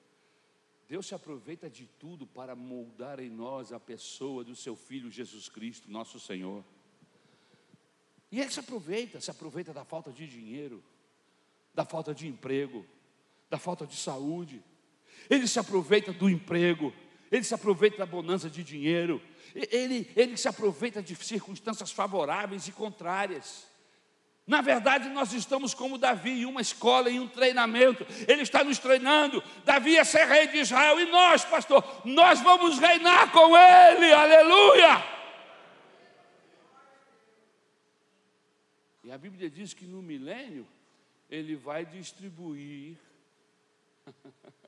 [0.88, 5.50] Deus se aproveita de tudo para moldar em nós a pessoa do seu Filho Jesus
[5.50, 6.64] Cristo, nosso Senhor.
[8.30, 10.82] E Ele se aproveita, se aproveita da falta de dinheiro,
[11.74, 12.86] da falta de emprego,
[13.50, 14.64] da falta de saúde,
[15.28, 16.92] ele se aproveita do emprego,
[17.30, 19.20] ele se aproveita da bonança de dinheiro,
[19.54, 23.70] ele, ele se aproveita de circunstâncias favoráveis e contrárias.
[24.46, 28.04] Na verdade, nós estamos como Davi em uma escola, em um treinamento.
[28.26, 29.42] Ele está nos treinando.
[29.64, 34.12] Davi é ser rei de Israel e nós, pastor, nós vamos reinar com ele.
[34.12, 35.12] Aleluia!
[39.04, 40.66] E a Bíblia diz que no milênio
[41.30, 42.96] ele vai distribuir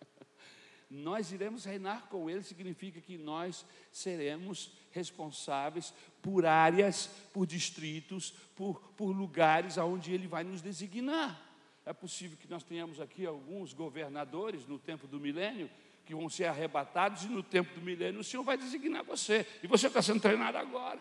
[0.91, 8.80] nós iremos reinar com Ele, significa que nós seremos responsáveis por áreas, por distritos, por,
[8.97, 11.41] por lugares aonde Ele vai nos designar.
[11.85, 15.70] É possível que nós tenhamos aqui alguns governadores no tempo do milênio
[16.07, 19.66] que vão ser arrebatados, e no tempo do milênio o Senhor vai designar você, e
[19.66, 21.01] você está sendo treinado agora.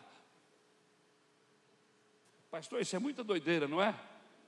[2.50, 3.94] Pastor, isso é muita doideira, não é?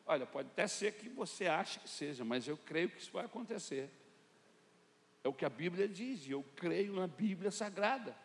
[0.06, 3.26] Olha, pode até ser que você ache que seja, mas eu creio que isso vai
[3.26, 3.90] acontecer.
[5.26, 8.15] É o que a Bíblia diz, e eu creio na Bíblia Sagrada,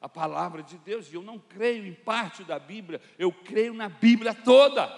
[0.00, 3.88] a palavra de Deus, e eu não creio em parte da Bíblia, eu creio na
[3.88, 4.88] Bíblia toda.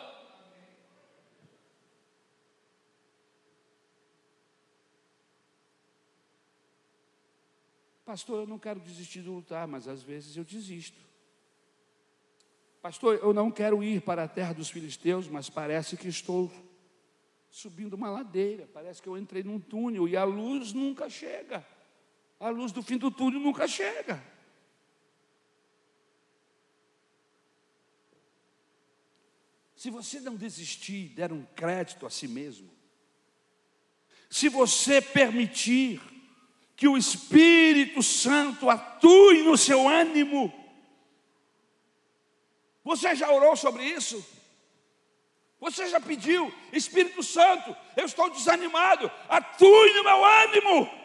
[8.06, 10.98] Pastor, eu não quero desistir de lutar, mas às vezes eu desisto.
[12.80, 16.50] Pastor, eu não quero ir para a terra dos filisteus, mas parece que estou
[17.50, 21.66] subindo uma ladeira, parece que eu entrei num túnel e a luz nunca chega.
[22.38, 24.22] A luz do fim do túnel nunca chega.
[29.74, 32.70] Se você não desistir, der um crédito a si mesmo,
[34.30, 36.00] se você permitir
[36.76, 40.52] que o Espírito Santo atue no seu ânimo,
[42.84, 44.24] você já orou sobre isso?
[45.60, 51.00] Você já pediu, Espírito Santo, eu estou desanimado, atue no meu ânimo.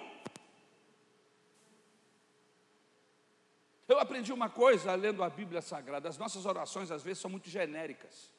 [3.87, 7.49] Eu aprendi uma coisa lendo a Bíblia Sagrada: as nossas orações às vezes são muito
[7.49, 8.31] genéricas.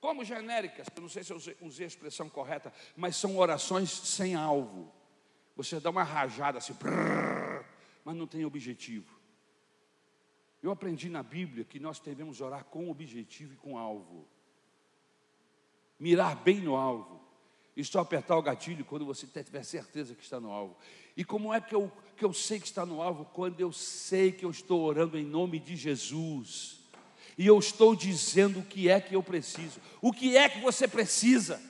[0.00, 0.86] Como genéricas?
[0.94, 4.92] Eu não sei se eu usei a expressão correta, mas são orações sem alvo.
[5.56, 6.76] Você dá uma rajada assim,
[8.04, 9.18] mas não tem objetivo.
[10.62, 14.28] Eu aprendi na Bíblia que nós devemos orar com objetivo e com alvo.
[15.98, 17.18] Mirar bem no alvo.
[17.76, 20.76] E só apertar o gatilho quando você tiver certeza que está no alvo.
[21.16, 23.24] E como é que eu, que eu sei que está no alvo?
[23.26, 26.78] Quando eu sei que eu estou orando em nome de Jesus.
[27.36, 29.80] E eu estou dizendo o que é que eu preciso.
[30.00, 31.62] O que é que você precisa?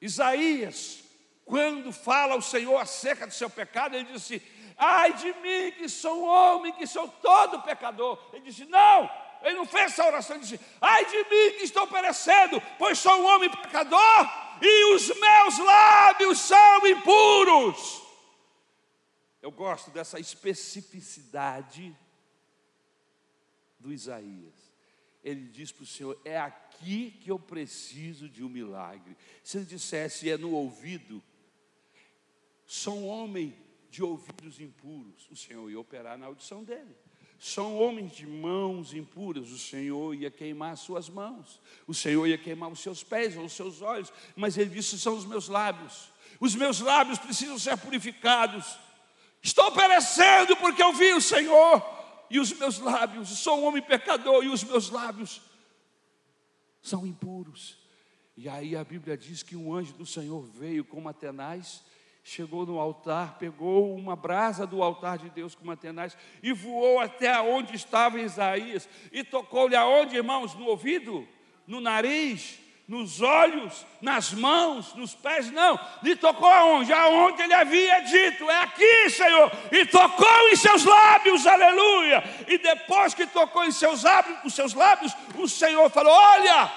[0.00, 1.02] Isaías,
[1.44, 4.40] quando fala ao Senhor acerca do seu pecado, ele disse:
[4.76, 8.18] Ai de mim, que sou homem, que sou todo pecador.
[8.32, 9.10] Ele disse: Não,
[9.42, 10.36] ele não fez essa oração.
[10.36, 14.28] Ele disse: Ai de mim, que estou perecendo, pois sou um homem pecador
[14.60, 18.02] e os meus lábios são impuros.
[19.40, 21.96] Eu gosto dessa especificidade
[23.78, 24.70] do Isaías.
[25.24, 29.16] Ele diz para o Senhor: É aqui que eu preciso de um milagre.
[29.42, 31.22] Se ele dissesse, é no ouvido,
[32.66, 33.56] sou um homem
[33.90, 36.94] de ouvidos impuros, o Senhor ia operar na audição dele.
[37.42, 42.36] São homens de mãos impuras, o Senhor ia queimar as suas mãos, o Senhor ia
[42.36, 46.12] queimar os seus pés ou os seus olhos, mas ele disse: são os meus lábios,
[46.38, 48.78] os meus lábios precisam ser purificados.
[49.42, 51.82] Estou perecendo porque eu vi o Senhor,
[52.28, 55.40] e os meus lábios, sou um homem pecador, e os meus lábios
[56.82, 57.78] são impuros.
[58.36, 61.82] E aí a Bíblia diz que um anjo do Senhor veio como Atenais
[62.30, 65.76] chegou no altar, pegou uma brasa do altar de Deus com uma
[66.40, 70.54] e voou até onde estava Isaías e tocou-lhe aonde, irmãos?
[70.54, 71.26] No ouvido,
[71.66, 75.76] no nariz, nos olhos, nas mãos, nos pés, não.
[76.04, 76.92] Lhe tocou aonde?
[76.92, 79.50] Aonde ele havia dito, é aqui, Senhor.
[79.72, 82.22] E tocou em seus lábios, aleluia.
[82.46, 86.70] E depois que tocou em seus lábios, os seus lábios, o Senhor falou: Olha,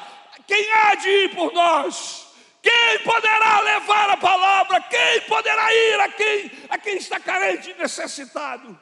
[0.47, 2.22] quem há de ir por nós?
[2.64, 4.82] Quem poderá levar a palavra?
[4.84, 8.80] Quem poderá ir a quem, a quem está carente e necessitado?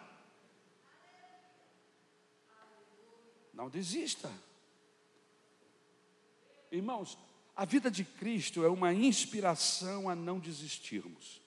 [3.51, 4.31] Não desista.
[6.71, 7.17] Irmãos,
[7.55, 11.41] a vida de Cristo é uma inspiração a não desistirmos.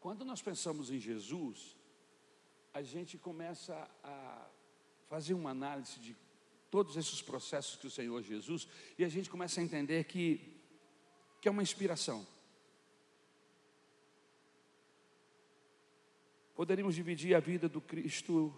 [0.00, 1.76] Quando nós pensamos em Jesus,
[2.74, 4.46] a gente começa a
[5.08, 6.16] fazer uma análise de
[6.72, 8.66] todos esses processos que o Senhor Jesus,
[8.96, 10.58] e a gente começa a entender que,
[11.38, 12.26] que é uma inspiração.
[16.54, 18.54] Poderíamos dividir a vida do Cristo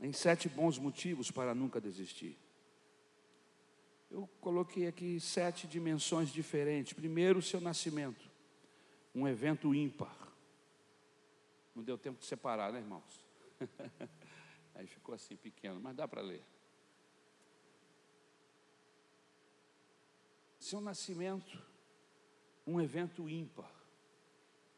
[0.00, 2.36] em sete bons motivos para nunca desistir.
[4.10, 6.94] Eu coloquei aqui sete dimensões diferentes.
[6.94, 8.28] Primeiro, o seu nascimento,
[9.14, 10.16] um evento ímpar.
[11.76, 13.24] Não deu tempo de separar, né, irmãos?
[14.74, 16.57] Aí ficou assim pequeno, mas dá para ler.
[20.68, 21.58] Seu nascimento,
[22.66, 23.72] um evento ímpar.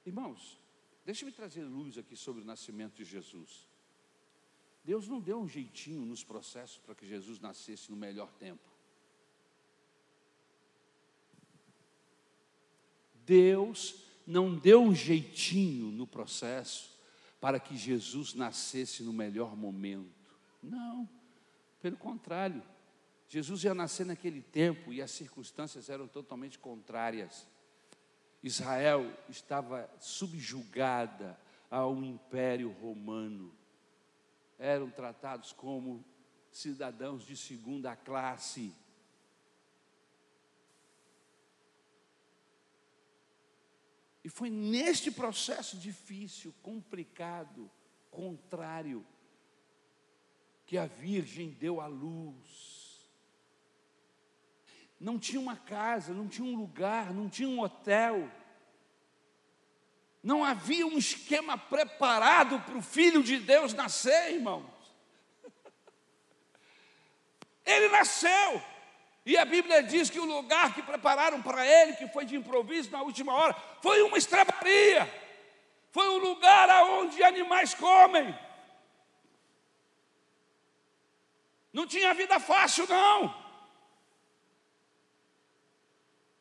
[0.06, 0.56] Irmãos,
[1.04, 3.66] deixe-me trazer luz aqui sobre o nascimento de Jesus.
[4.84, 8.62] Deus não deu um jeitinho nos processos para que Jesus nascesse no melhor tempo.
[13.26, 16.96] Deus não deu um jeitinho no processo
[17.40, 20.30] para que Jesus nascesse no melhor momento.
[20.62, 21.10] Não,
[21.82, 22.62] pelo contrário,
[23.30, 27.46] Jesus ia nascer naquele tempo e as circunstâncias eram totalmente contrárias.
[28.42, 31.38] Israel estava subjugada
[31.70, 33.54] ao império romano,
[34.58, 36.04] eram tratados como
[36.50, 38.74] cidadãos de segunda classe.
[44.24, 47.70] E foi neste processo difícil, complicado,
[48.10, 49.06] contrário,
[50.66, 52.79] que a Virgem deu à luz.
[55.00, 58.30] Não tinha uma casa, não tinha um lugar, não tinha um hotel.
[60.22, 64.66] Não havia um esquema preparado para o Filho de Deus nascer, irmãos.
[67.64, 68.62] Ele nasceu.
[69.24, 72.90] E a Bíblia diz que o lugar que prepararam para ele, que foi de improviso
[72.90, 75.06] na última hora, foi uma estrebaria.
[75.92, 78.36] Foi um lugar onde animais comem.
[81.72, 83.39] Não tinha vida fácil, não.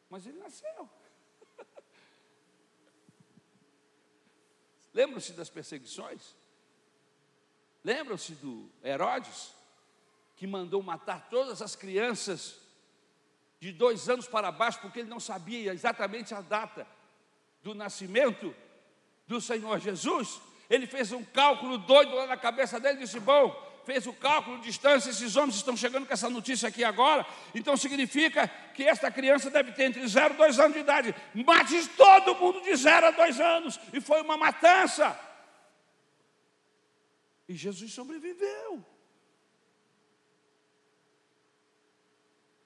[0.10, 0.89] Mas ele nasceu.
[4.93, 6.36] Lembram-se das perseguições?
[7.84, 9.53] Lembram-se do Herodes,
[10.36, 12.60] que mandou matar todas as crianças
[13.60, 16.88] de dois anos para baixo, porque ele não sabia exatamente a data
[17.62, 18.55] do nascimento
[19.28, 20.41] do Senhor Jesus.
[20.70, 24.57] Ele fez um cálculo doido lá na cabeça dele e disse: Bom, fez o cálculo
[24.57, 29.11] de distância, esses homens estão chegando com essa notícia aqui agora, então significa que esta
[29.11, 31.15] criança deve ter entre 0 e 2 anos de idade.
[31.34, 35.19] Mate todo mundo de 0 a 2 anos, e foi uma matança.
[37.47, 38.86] E Jesus sobreviveu.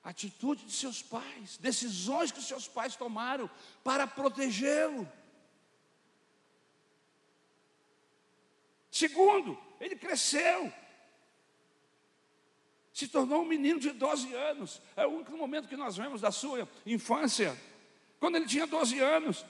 [0.04, 3.50] atitude de seus pais, decisões que seus pais tomaram
[3.84, 5.10] para protegê-lo.
[8.92, 10.72] Segundo, ele cresceu,
[13.06, 14.82] se tornou um menino de 12 anos.
[14.96, 17.58] É o único momento que nós vemos da sua infância,
[18.20, 19.46] quando ele tinha 12 anos.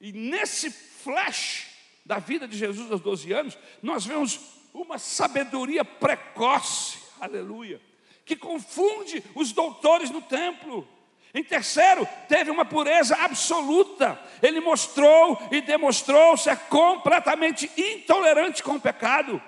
[0.00, 1.68] E nesse flash
[2.04, 4.40] da vida de Jesus aos 12 anos, nós vemos
[4.72, 7.80] uma sabedoria precoce, aleluia
[8.26, 10.86] que confunde os doutores no templo.
[11.32, 14.20] Em terceiro, teve uma pureza absoluta.
[14.42, 19.40] Ele mostrou e demonstrou ser completamente intolerante com o pecado.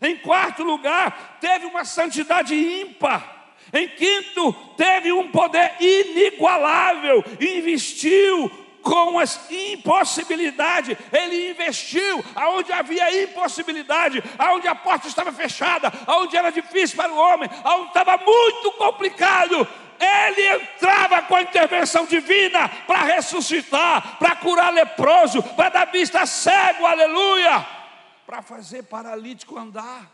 [0.00, 3.34] Em quarto lugar, teve uma santidade ímpar.
[3.72, 7.24] Em quinto, teve um poder inigualável.
[7.40, 8.50] Investiu
[8.84, 16.52] com as impossibilidades, ele investiu aonde havia impossibilidade, aonde a porta estava fechada, aonde era
[16.52, 19.66] difícil para o homem, aonde estava muito complicado.
[19.98, 26.84] Ele entrava com a intervenção divina para ressuscitar, para curar leproso, para dar vista cego,
[26.84, 27.66] aleluia,
[28.26, 30.10] para fazer paralítico andar.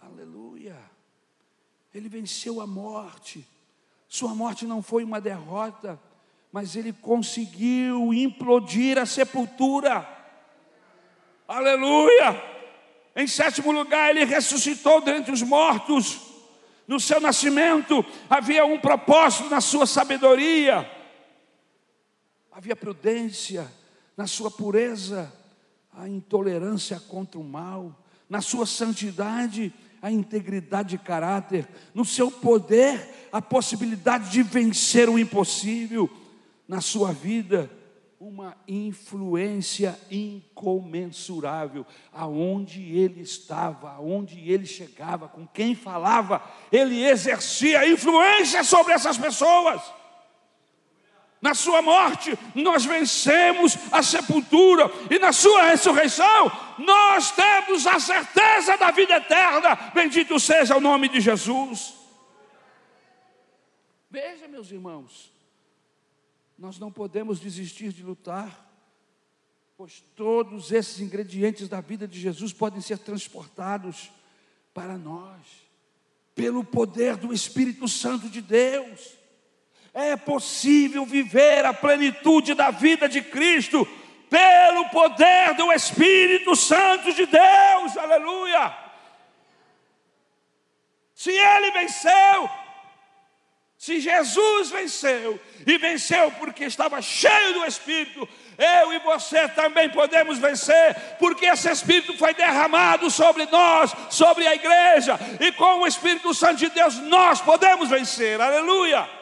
[0.00, 0.78] Aleluia.
[1.94, 3.46] Ele venceu a morte
[4.08, 6.00] sua morte não foi uma derrota,
[6.50, 10.08] mas ele conseguiu implodir a sepultura.
[11.46, 12.42] Aleluia!
[13.14, 16.20] Em sétimo lugar, ele ressuscitou dentre os mortos.
[16.86, 20.90] No seu nascimento havia um propósito na sua sabedoria,
[22.50, 23.70] havia prudência
[24.18, 25.32] na sua pureza,
[25.94, 33.28] a intolerância contra o mal, na sua santidade, a integridade de caráter, no seu poder,
[33.30, 36.10] a possibilidade de vencer o impossível,
[36.66, 37.70] na sua vida,
[38.18, 46.42] uma influência incomensurável, aonde ele estava, aonde ele chegava, com quem falava,
[46.72, 49.80] ele exercia influência sobre essas pessoas.
[51.40, 58.76] Na sua morte, nós vencemos a sepultura, e na sua ressurreição, nós temos a certeza
[58.76, 59.76] da vida eterna.
[59.94, 61.94] Bendito seja o nome de Jesus.
[64.10, 65.32] Veja, meus irmãos,
[66.58, 68.66] nós não podemos desistir de lutar,
[69.76, 74.10] pois todos esses ingredientes da vida de Jesus podem ser transportados
[74.74, 75.40] para nós,
[76.34, 79.17] pelo poder do Espírito Santo de Deus.
[80.00, 83.84] É possível viver a plenitude da vida de Cristo
[84.30, 88.72] pelo poder do Espírito Santo de Deus, aleluia.
[91.12, 92.48] Se ele venceu,
[93.76, 100.38] se Jesus venceu, e venceu porque estava cheio do Espírito, eu e você também podemos
[100.38, 106.32] vencer, porque esse Espírito foi derramado sobre nós, sobre a igreja, e com o Espírito
[106.32, 109.17] Santo de Deus nós podemos vencer, aleluia.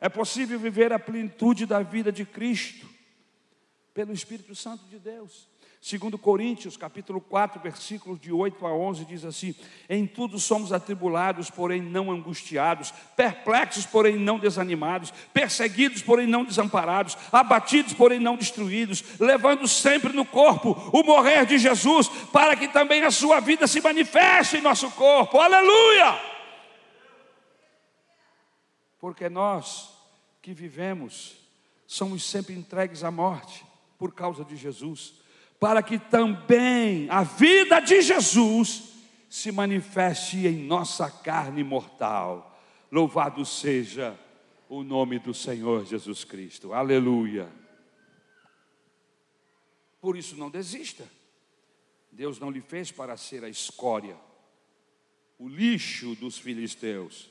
[0.00, 2.88] É possível viver a plenitude da vida de Cristo
[3.92, 5.48] pelo Espírito Santo de Deus.
[5.82, 9.54] Segundo Coríntios, capítulo 4, versículos de 8 a 11 diz assim:
[9.88, 17.16] Em tudo somos atribulados, porém não angustiados, perplexos, porém não desanimados, perseguidos, porém não desamparados,
[17.32, 23.02] abatidos, porém não destruídos, levando sempre no corpo o morrer de Jesus, para que também
[23.02, 25.40] a sua vida se manifeste em nosso corpo.
[25.40, 26.20] Aleluia!
[29.00, 29.89] Porque nós
[30.50, 31.36] que vivemos
[31.86, 33.64] somos sempre entregues à morte
[33.96, 35.14] por causa de Jesus,
[35.60, 38.94] para que também a vida de Jesus
[39.28, 42.60] se manifeste em nossa carne mortal.
[42.90, 44.18] Louvado seja
[44.68, 46.72] o nome do Senhor Jesus Cristo.
[46.72, 47.48] Aleluia.
[50.00, 51.06] Por isso não desista.
[52.10, 54.16] Deus não lhe fez para ser a escória,
[55.38, 57.30] o lixo dos filisteus.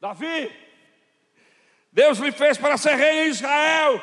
[0.00, 0.67] Davi,
[1.92, 4.02] Deus lhe fez para ser rei em Israel,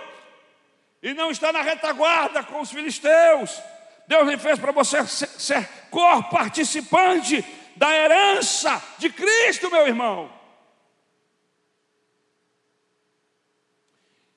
[1.01, 3.61] e não está na retaguarda com os filisteus.
[4.07, 7.43] Deus lhe fez para você ser, ser cor-participante
[7.75, 10.31] da herança de Cristo, meu irmão.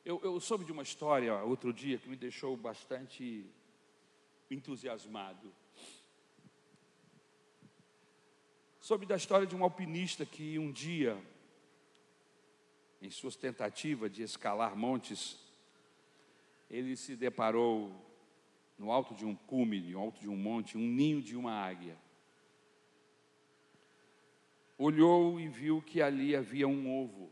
[0.05, 3.45] Eu, eu soube de uma história outro dia que me deixou bastante
[4.51, 5.55] entusiasmado.
[8.81, 11.15] Soube da história de um alpinista que um dia
[13.01, 15.39] em suas tentativas de escalar montes,
[16.71, 17.93] ele se deparou
[18.79, 21.97] no alto de um cume, no alto de um monte, um ninho de uma águia.
[24.77, 27.31] Olhou e viu que ali havia um ovo.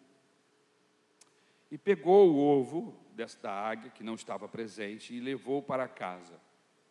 [1.70, 6.40] E pegou o ovo desta águia, que não estava presente, e levou para casa.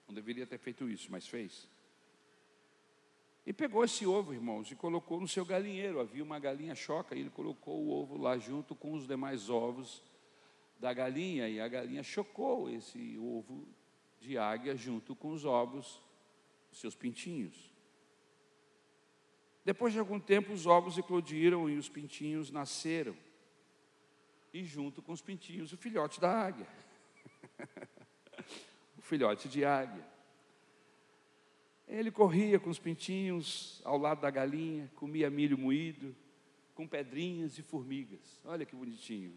[0.08, 1.68] Não deveria ter feito isso, mas fez.
[3.46, 6.00] E pegou esse ovo, irmãos, e colocou no seu galinheiro.
[6.00, 10.02] Havia uma galinha choca e ele colocou o ovo lá junto com os demais ovos
[10.80, 11.48] da galinha.
[11.48, 13.68] E a galinha chocou esse ovo
[14.20, 16.02] de águia junto com os ovos,
[16.72, 17.72] os seus pintinhos.
[19.64, 23.16] Depois de algum tempo, os ovos eclodiram e os pintinhos nasceram.
[24.52, 26.68] E junto com os pintinhos, o filhote da águia.
[28.98, 30.15] o filhote de águia.
[31.88, 36.16] Ele corria com os pintinhos ao lado da galinha, comia milho moído,
[36.74, 38.42] com pedrinhas e formigas.
[38.44, 39.34] Olha que bonitinho.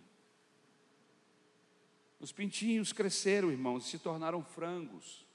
[2.19, 5.27] Os pintinhos cresceram, irmãos, e se tornaram frangos.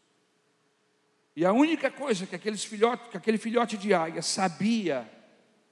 [1.35, 5.09] E a única coisa que, aqueles filhotes, que aquele filhote de águia sabia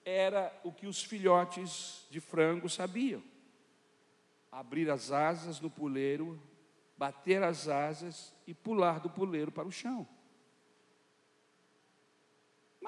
[0.06, 3.22] era o que os filhotes de frango sabiam:
[4.52, 6.42] abrir as asas no puleiro,
[6.98, 10.08] bater as asas e pular do puleiro para o chão.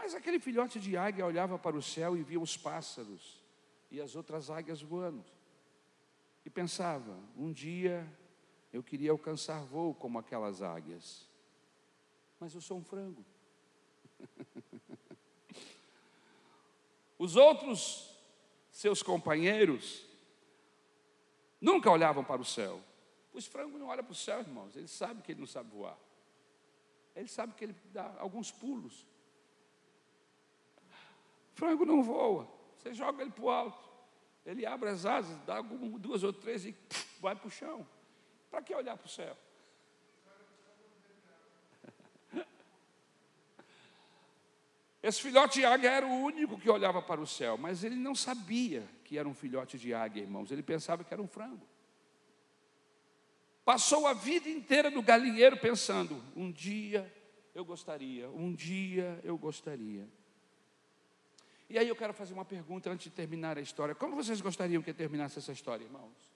[0.04, 3.41] Mas aquele filhote de águia olhava para o céu e via os pássaros
[3.89, 5.24] e as outras águias voando.
[6.43, 8.06] E pensava: um dia
[8.74, 11.26] eu queria alcançar voo como aquelas águias.
[12.38, 13.24] Mas eu sou um frango.
[17.18, 18.14] Os outros,
[18.72, 20.06] seus companheiros,
[21.62, 22.82] nunca olhavam para o céu.
[23.34, 24.76] Os frangos não olham para o céu, irmãos.
[24.76, 25.97] Ele sabe que ele não sabe voar.
[27.16, 29.12] Ele sabe que ele dá alguns pulos.
[31.54, 32.47] Frango não voa.
[32.78, 33.93] Você joga ele para o alto.
[34.45, 36.76] Ele abre as asas, dá duas ou três e
[37.22, 37.88] vai para o chão.
[38.51, 39.38] Para que olhar para o céu?
[45.01, 48.14] Esse filhote de águia era o único que olhava para o céu, mas ele não
[48.14, 50.51] sabia que era um filhote de águia, irmãos.
[50.51, 51.66] Ele pensava que era um frango.
[53.64, 57.10] Passou a vida inteira no galinheiro pensando: um dia
[57.56, 60.06] eu gostaria, um dia eu gostaria.
[61.74, 63.95] E aí eu quero fazer uma pergunta antes de terminar a história.
[63.95, 66.32] Como vocês gostariam que terminasse essa história, irmãos?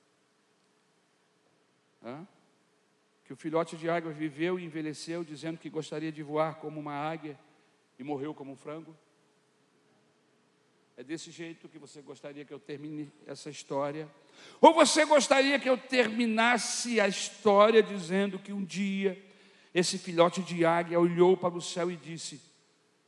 [2.03, 2.27] Hã?
[3.23, 6.95] Que o filhote de águia viveu e envelheceu dizendo que gostaria de voar como uma
[6.95, 7.37] águia
[7.99, 8.97] e morreu como um frango?
[10.97, 14.09] É desse jeito que você gostaria que eu termine essa história?
[14.59, 19.23] Ou você gostaria que eu terminasse a história dizendo que um dia
[19.71, 22.41] esse filhote de águia olhou para o céu e disse: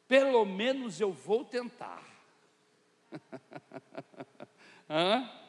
[0.08, 2.09] Pelo menos eu vou tentar.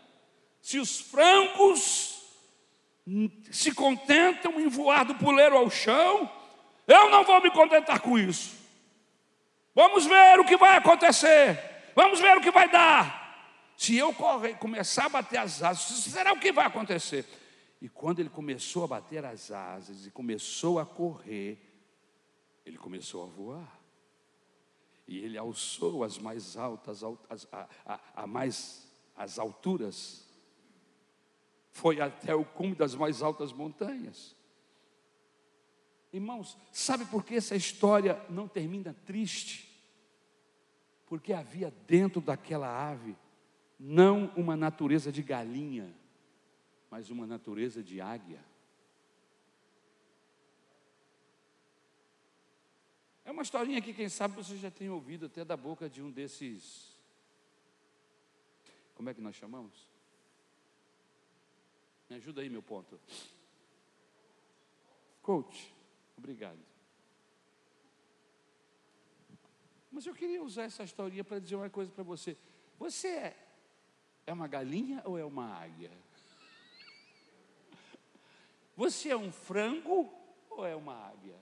[0.61, 2.21] Se os frangos
[3.51, 6.31] se contentam em voar do puleiro ao chão,
[6.87, 8.59] eu não vou me contentar com isso.
[9.75, 11.59] Vamos ver o que vai acontecer.
[11.95, 13.19] Vamos ver o que vai dar.
[13.77, 17.25] Se eu correr, começar a bater as asas, será o que vai acontecer?
[17.81, 21.59] E quando ele começou a bater as asas e começou a correr,
[22.67, 23.80] ele começou a voar.
[25.11, 30.25] E ele alçou as mais altas, as, a, a, a mais, as alturas.
[31.73, 34.37] Foi até o cume das mais altas montanhas.
[36.13, 39.69] Irmãos, sabe por que essa história não termina triste?
[41.07, 43.17] Porque havia dentro daquela ave
[43.81, 45.93] não uma natureza de galinha,
[46.89, 48.45] mas uma natureza de águia.
[53.31, 56.11] É uma historinha que, quem sabe, você já tem ouvido até da boca de um
[56.11, 56.99] desses.
[58.97, 59.87] Como é que nós chamamos?
[62.09, 63.01] Me ajuda aí, meu ponto.
[65.22, 65.72] Coach,
[66.18, 66.59] obrigado.
[69.93, 72.37] Mas eu queria usar essa historinha para dizer uma coisa para você.
[72.81, 73.37] Você é,
[74.26, 75.93] é uma galinha ou é uma águia?
[78.76, 80.12] Você é um frango
[80.51, 81.39] ou é uma águia?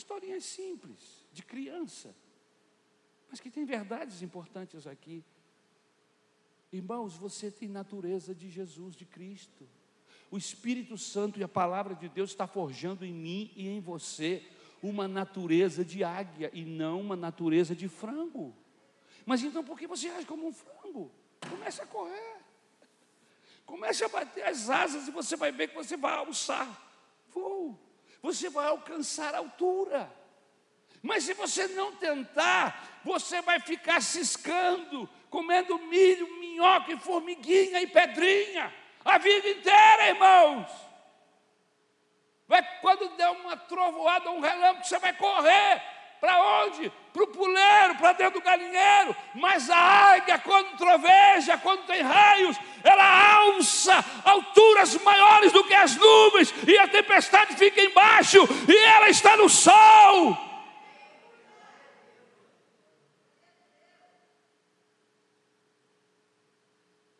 [0.00, 2.16] Uma historinha simples, de criança,
[3.28, 5.22] mas que tem verdades importantes aqui.
[6.72, 9.68] Irmãos, você tem natureza de Jesus, de Cristo.
[10.30, 14.42] O Espírito Santo e a palavra de Deus está forjando em mim e em você
[14.82, 18.56] uma natureza de águia e não uma natureza de frango.
[19.26, 21.12] Mas então por que você age como um frango?
[21.46, 22.38] Comece a correr.
[23.66, 26.90] Comece a bater as asas e você vai ver que você vai alçar
[27.28, 27.89] voo.
[28.22, 30.10] Você vai alcançar altura.
[31.02, 37.86] Mas se você não tentar, você vai ficar ciscando, comendo milho, minhoca e formiguinha e
[37.86, 38.72] pedrinha
[39.04, 40.70] a vida inteira, irmãos.
[42.46, 46.92] Vai quando der uma trovoada, um relâmpago, você vai correr para onde?
[47.12, 49.16] Para o puleiro, para dentro do galinheiro.
[49.34, 55.96] Mas a águia, quando troveja, quando tem raios, ela alça alturas maiores do que as
[55.96, 60.36] nuvens, e a tempestade fica embaixo, e ela está no sol.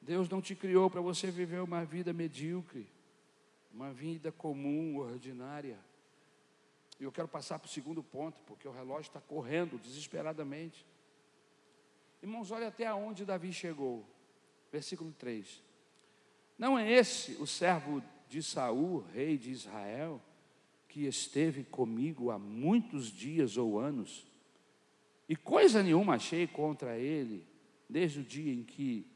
[0.03, 2.86] Deus não te criou para você viver uma vida medíocre,
[3.72, 5.78] uma vida comum, ordinária.
[7.01, 10.86] E eu quero passar para o segundo ponto, porque o relógio está correndo desesperadamente.
[12.22, 14.05] Irmãos, olha até onde Davi chegou.
[14.70, 15.62] Versículo 3.
[16.59, 20.20] Não é esse o servo de Saul, rei de Israel,
[20.86, 24.26] que esteve comigo há muitos dias ou anos,
[25.26, 27.46] e coisa nenhuma achei contra ele,
[27.88, 29.07] desde o dia em que,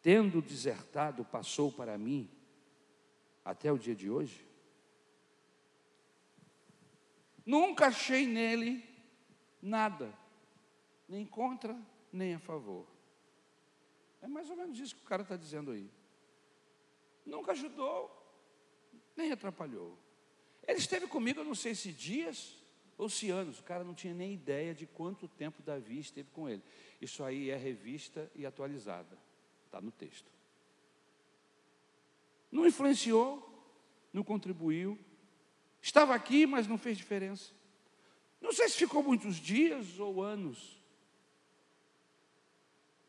[0.00, 2.28] tendo desertado, passou para mim,
[3.44, 4.44] até o dia de hoje?
[7.44, 8.84] Nunca achei nele
[9.60, 10.12] nada,
[11.08, 11.76] nem contra,
[12.12, 12.86] nem a favor.
[14.20, 15.90] É mais ou menos isso que o cara está dizendo aí.
[17.26, 18.10] Nunca ajudou,
[19.16, 19.98] nem atrapalhou.
[20.66, 22.56] Ele esteve comigo, eu não sei se dias
[22.96, 26.48] ou se anos, o cara não tinha nem ideia de quanto tempo Davi esteve com
[26.48, 26.62] ele.
[27.00, 29.18] Isso aí é revista e atualizada,
[29.66, 30.30] está no texto.
[32.50, 33.48] Não influenciou,
[34.12, 34.98] não contribuiu,
[35.82, 37.50] Estava aqui, mas não fez diferença.
[38.40, 40.80] Não sei se ficou muitos dias ou anos.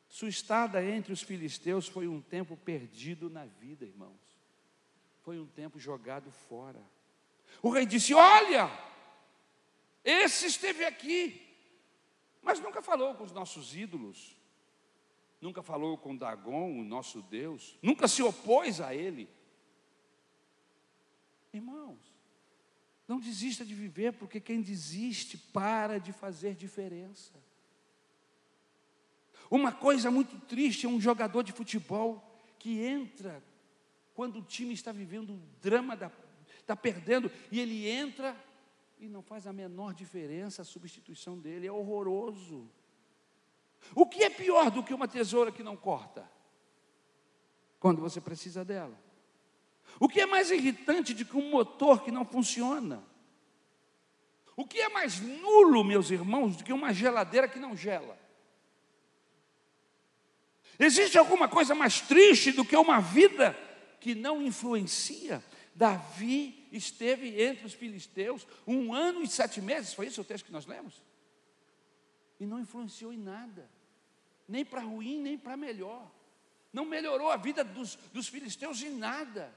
[0.09, 4.19] Sua estada entre os filisteus foi um tempo perdido na vida, irmãos.
[5.21, 6.81] Foi um tempo jogado fora.
[7.61, 8.69] O rei disse: Olha,
[10.03, 11.41] esse esteve aqui,
[12.41, 14.35] mas nunca falou com os nossos ídolos,
[15.39, 19.29] nunca falou com Dagon, o nosso Deus, nunca se opôs a ele.
[21.51, 22.12] Irmãos,
[23.13, 27.31] não desista de viver, porque quem desiste para de fazer diferença.
[29.51, 32.23] Uma coisa muito triste é um jogador de futebol
[32.57, 33.43] que entra
[34.15, 36.11] quando o time está vivendo o drama da
[36.59, 38.35] está perdendo e ele entra
[38.97, 42.67] e não faz a menor diferença a substituição dele, é horroroso.
[43.93, 46.27] O que é pior do que uma tesoura que não corta?
[47.79, 48.97] Quando você precisa dela.
[49.99, 53.03] O que é mais irritante do que um motor que não funciona?
[54.55, 58.17] O que é mais nulo, meus irmãos, do que uma geladeira que não gela?
[60.77, 63.57] Existe alguma coisa mais triste do que uma vida
[63.99, 65.43] que não influencia?
[65.75, 70.51] Davi esteve entre os filisteus um ano e sete meses, foi esse o texto que
[70.51, 71.01] nós lemos?
[72.39, 73.69] E não influenciou em nada,
[74.47, 76.11] nem para ruim, nem para melhor.
[76.71, 79.53] Não melhorou a vida dos, dos filisteus em nada.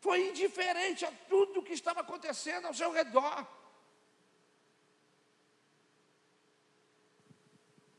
[0.00, 3.46] Foi indiferente a tudo que estava acontecendo ao seu redor.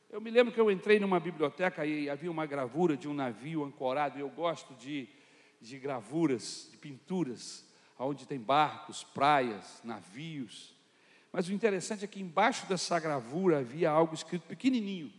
[0.10, 3.64] Eu me lembro que eu entrei numa biblioteca e havia uma gravura de um navio
[3.64, 5.08] ancorado, e eu gosto de,
[5.62, 7.64] de gravuras, de pinturas,
[7.98, 10.74] onde tem barcos, praias, navios.
[11.32, 15.14] Mas o interessante é que embaixo dessa gravura havia algo escrito pequenininho.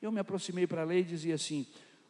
[0.00, 1.64] Eu me aproximei para ler e dizia assim: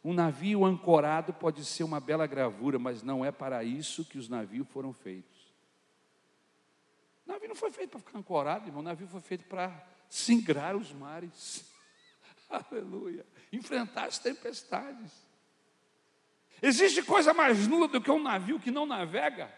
[0.05, 4.29] um navio ancorado pode ser uma bela gravura, mas não é para isso que os
[4.29, 5.53] navios foram feitos.
[7.25, 8.81] O navio não foi feito para ficar ancorado, irmão.
[8.81, 11.65] O navio foi feito para singrar os mares.
[12.51, 13.25] Aleluia.
[13.53, 15.13] Enfrentar as tempestades.
[16.61, 19.53] Existe coisa mais nula do que um navio que não navega?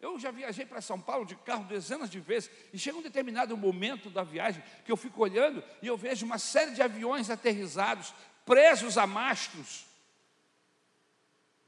[0.00, 3.56] Eu já viajei para São Paulo de carro dezenas de vezes e chega um determinado
[3.56, 8.14] momento da viagem que eu fico olhando e eu vejo uma série de aviões aterrizados,
[8.46, 9.86] presos a mastros.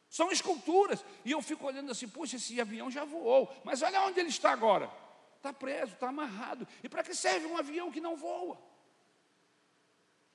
[0.08, 1.04] São esculturas.
[1.24, 4.52] E eu fico olhando assim, puxa, esse avião já voou, mas olha onde ele está
[4.52, 4.90] agora.
[5.36, 6.68] Está preso, está amarrado.
[6.82, 8.60] E para que serve um avião que não voa?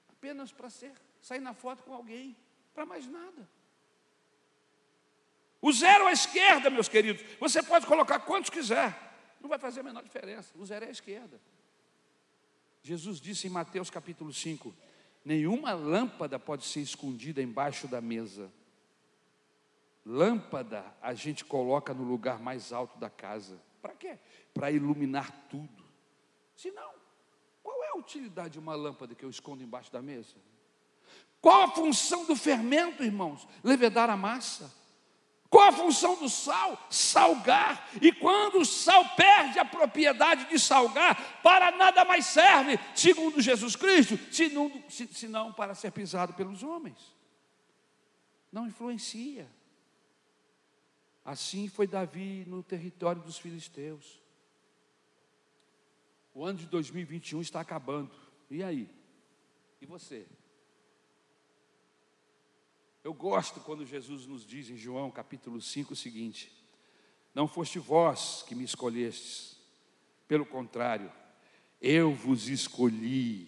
[0.09, 0.91] Apenas para ser,
[1.21, 2.35] sair na foto com alguém,
[2.73, 3.47] para mais nada.
[5.61, 8.93] O zero à esquerda, meus queridos, você pode colocar quantos quiser,
[9.41, 10.51] não vai fazer a menor diferença.
[10.55, 11.39] O zero é à esquerda.
[12.81, 14.73] Jesus disse em Mateus capítulo 5:
[15.23, 18.51] Nenhuma lâmpada pode ser escondida embaixo da mesa.
[20.05, 23.59] Lâmpada a gente coloca no lugar mais alto da casa.
[23.81, 24.19] Para quê?
[24.55, 25.83] para iluminar tudo.
[26.55, 26.93] Se não,
[27.61, 30.37] qual é a utilidade de uma lâmpada que eu escondo embaixo da mesa?
[31.41, 33.45] Qual a função do fermento, irmãos?
[33.61, 34.73] Levedar a massa.
[35.55, 36.77] Qual a função do sal?
[36.89, 37.89] Salgar.
[38.01, 43.73] E quando o sal perde a propriedade de salgar, para nada mais serve, segundo Jesus
[43.73, 44.19] Cristo,
[45.13, 47.15] senão para ser pisado pelos homens.
[48.51, 49.49] Não influencia.
[51.23, 54.21] Assim foi Davi no território dos filisteus.
[56.33, 58.11] O ano de 2021 está acabando.
[58.51, 58.89] E aí?
[59.79, 60.27] E você?
[63.05, 66.51] Eu gosto quando Jesus nos diz em João capítulo 5 o seguinte:
[67.35, 69.59] Não foste vós que me escolhestes,
[70.27, 71.11] pelo contrário,
[71.79, 73.47] eu vos escolhi,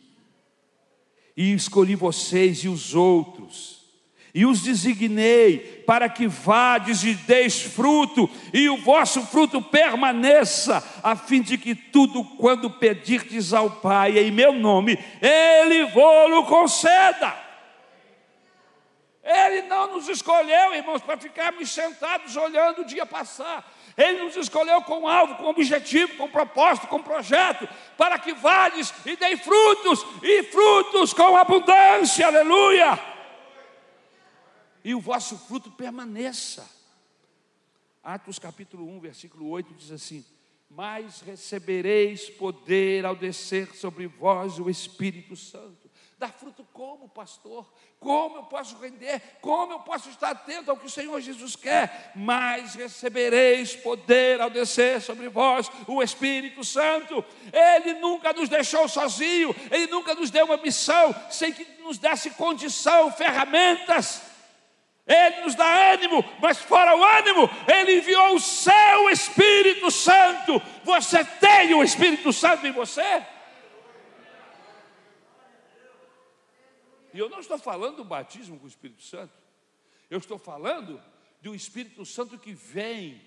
[1.35, 3.83] e escolhi vocês e os outros
[4.31, 11.15] e os designei para que vades e deis fruto, e o vosso fruto permaneça, a
[11.15, 17.46] fim de que tudo quando pedirdes ao Pai em meu nome, Ele vou-lo conceda.
[19.27, 23.69] Ele não nos escolheu, irmãos, para ficarmos sentados olhando o dia passar.
[23.97, 27.67] Ele nos escolheu com alvo, com objetivo, com propósito, com projeto,
[27.97, 33.17] para que vades e dei frutos, e frutos com abundância, aleluia
[34.87, 36.65] e o vosso fruto permaneça.
[38.01, 40.23] Atos capítulo 1, versículo 8 diz assim:
[40.69, 45.86] Mas recebereis poder ao descer sobre vós o Espírito Santo.
[46.17, 47.71] Dar fruto como, pastor?
[47.99, 49.21] Como eu posso render?
[49.39, 52.11] Como eu posso estar atento ao que o Senhor Jesus quer?
[52.15, 57.23] Mas recebereis poder ao descer sobre vós o Espírito Santo.
[57.53, 62.31] Ele nunca nos deixou sozinho, ele nunca nos deu uma missão sem que nos desse
[62.31, 64.23] condição, ferramentas
[65.07, 70.61] ele nos dá ânimo, mas fora o ânimo, Ele enviou o seu Espírito Santo.
[70.83, 73.25] Você tem o Espírito Santo em você?
[77.17, 79.33] E eu não estou falando do batismo com o Espírito Santo.
[80.07, 81.01] Eu estou falando
[81.41, 83.19] do Espírito Santo que vem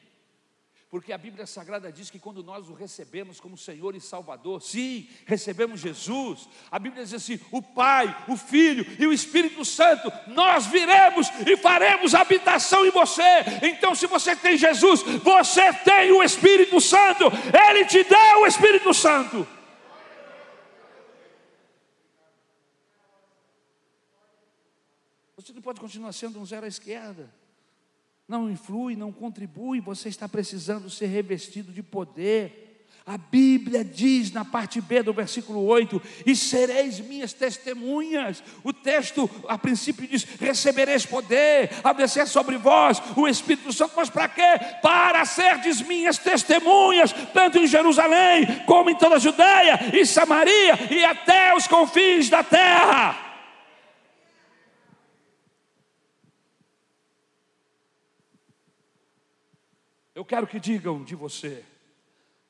[0.88, 5.08] porque a Bíblia Sagrada diz que quando nós o recebemos como Senhor e Salvador, sim,
[5.26, 10.66] recebemos Jesus, a Bíblia diz assim: o Pai, o Filho e o Espírito Santo, nós
[10.66, 13.22] viremos e faremos habitação em você.
[13.62, 17.24] Então, se você tem Jesus, você tem o Espírito Santo,
[17.68, 19.46] Ele te deu o Espírito Santo.
[25.54, 27.32] Não pode continuar sendo um zero à esquerda
[28.30, 32.68] não influi, não contribui, você está precisando ser revestido de poder.
[33.04, 38.40] A Bíblia diz na parte B do versículo 8: E sereis minhas testemunhas.
[38.62, 43.94] O texto, a princípio, diz: Recebereis poder, a descer sobre vós o Espírito Santo.
[43.96, 44.60] Mas para quê?
[44.80, 51.04] Para serdes minhas testemunhas, tanto em Jerusalém, como em toda a Judéia e Samaria e
[51.04, 53.29] até os confins da terra.
[60.30, 61.64] Quero que digam de você,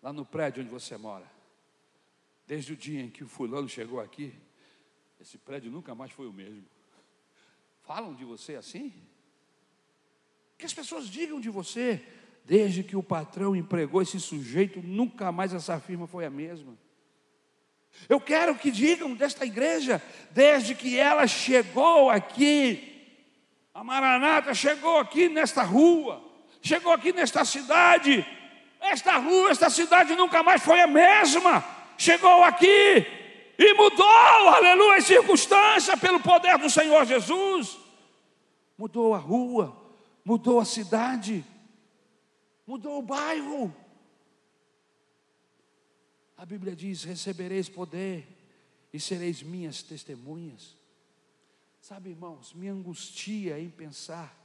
[0.03, 1.25] lá no prédio onde você mora,
[2.47, 4.35] desde o dia em que o fulano chegou aqui,
[5.19, 6.63] esse prédio nunca mais foi o mesmo.
[7.81, 8.93] Falam de você assim?
[10.59, 12.05] Que as pessoas digam de você,
[12.45, 16.77] desde que o patrão empregou esse sujeito, nunca mais essa firma foi a mesma.
[18.11, 20.03] Eu quero que digam desta igreja,
[20.33, 23.25] desde que ela chegou aqui,
[23.73, 26.30] a Maranata chegou aqui nesta rua,
[26.63, 28.25] chegou aqui nesta cidade,
[28.81, 31.65] esta rua, esta cidade nunca mais foi a mesma.
[31.99, 33.07] Chegou aqui
[33.59, 37.79] e mudou, aleluia, a circunstância pelo poder do Senhor Jesus.
[38.77, 39.77] Mudou a rua,
[40.25, 41.45] mudou a cidade,
[42.67, 43.75] mudou o bairro.
[46.39, 48.27] A Bíblia diz: recebereis poder
[48.91, 50.75] e sereis minhas testemunhas.
[51.83, 54.40] Sabe, irmãos, me angustia em pensar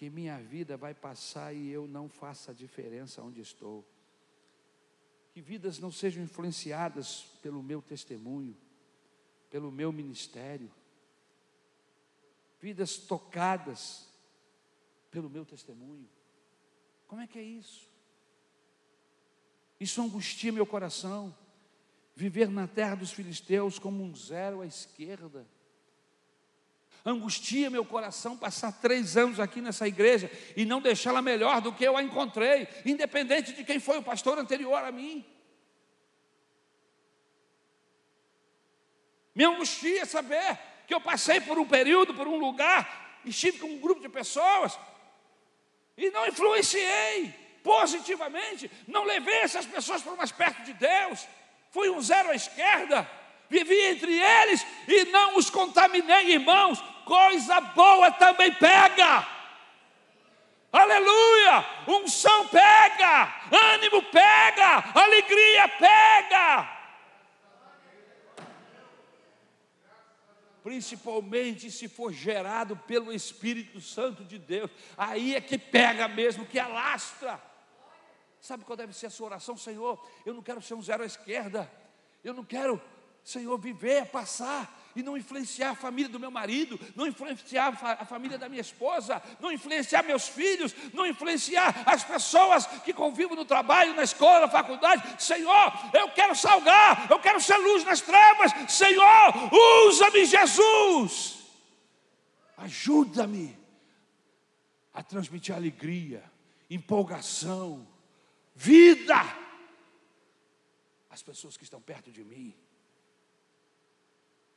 [0.00, 3.86] que minha vida vai passar e eu não faça diferença onde estou.
[5.30, 8.56] Que vidas não sejam influenciadas pelo meu testemunho,
[9.50, 10.72] pelo meu ministério.
[12.58, 14.08] Vidas tocadas
[15.10, 16.08] pelo meu testemunho.
[17.06, 17.86] Como é que é isso?
[19.78, 21.36] Isso angustia meu coração.
[22.16, 25.46] Viver na terra dos filisteus como um zero à esquerda
[27.04, 31.84] Angustia meu coração passar três anos aqui nessa igreja e não deixá-la melhor do que
[31.84, 35.24] eu a encontrei, independente de quem foi o pastor anterior a mim.
[39.34, 43.78] Me angustia saber que eu passei por um período, por um lugar, estive com um
[43.78, 44.78] grupo de pessoas
[45.96, 51.26] e não influenciei positivamente, não levei essas pessoas para mais perto de Deus,
[51.70, 53.08] fui um zero à esquerda
[53.50, 56.82] vivi entre eles e não os contaminei, irmãos.
[57.10, 59.26] Coisa boa também pega.
[60.70, 61.66] Aleluia!
[61.88, 66.78] Unção pega, ânimo pega, alegria pega.
[70.62, 76.60] Principalmente se for gerado pelo Espírito Santo de Deus, aí é que pega mesmo, que
[76.60, 77.42] alastra.
[78.40, 80.00] Sabe qual deve ser a sua oração, Senhor?
[80.24, 81.68] Eu não quero ser um zero à esquerda,
[82.22, 82.80] eu não quero
[83.24, 88.38] Senhor, viver, passar e não influenciar a família do meu marido, não influenciar a família
[88.38, 93.94] da minha esposa, não influenciar meus filhos, não influenciar as pessoas que convivem no trabalho,
[93.94, 95.22] na escola, na faculdade.
[95.22, 98.52] Senhor, eu quero salgar, eu quero ser luz nas trevas.
[98.68, 99.32] Senhor,
[99.86, 101.38] usa-me, Jesus.
[102.56, 103.58] Ajuda-me
[104.92, 106.22] a transmitir alegria,
[106.68, 107.86] empolgação,
[108.54, 109.16] vida
[111.08, 112.54] às pessoas que estão perto de mim.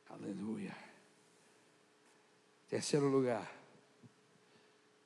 [0.08, 0.76] Aleluia.
[2.68, 3.50] Terceiro lugar.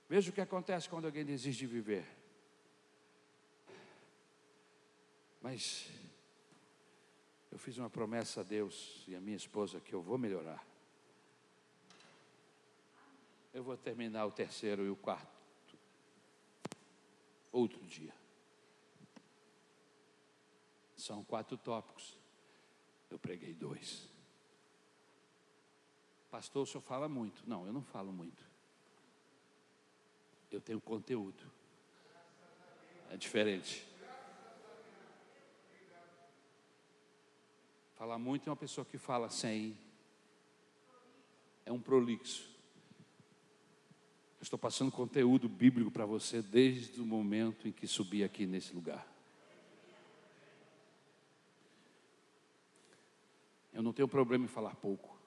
[0.09, 2.07] Veja o que acontece quando alguém desiste de viver.
[5.41, 5.91] Mas
[7.51, 10.67] eu fiz uma promessa a Deus e a minha esposa que eu vou melhorar.
[13.53, 15.39] Eu vou terminar o terceiro e o quarto
[17.53, 18.15] outro dia.
[20.97, 22.19] São quatro tópicos.
[23.11, 24.09] Eu preguei dois.
[26.31, 27.43] Pastor, o senhor fala muito.
[27.47, 28.43] Não, eu não falo muito.
[30.51, 31.43] Eu tenho conteúdo.
[33.11, 33.87] É diferente.
[37.97, 39.77] Falar muito é uma pessoa que fala sem.
[41.67, 42.49] É um prolixo.
[44.39, 48.73] Eu estou passando conteúdo bíblico para você desde o momento em que subi aqui nesse
[48.73, 49.05] lugar.
[53.73, 55.18] Eu não tenho problema em falar pouco.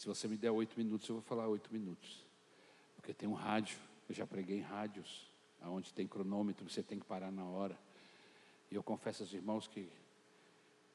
[0.00, 2.24] Se você me der oito minutos, eu vou falar oito minutos.
[2.96, 3.78] Porque tem um rádio,
[4.08, 5.30] eu já preguei em rádios,
[5.60, 7.78] onde tem cronômetro, você tem que parar na hora.
[8.70, 9.92] E eu confesso aos irmãos que,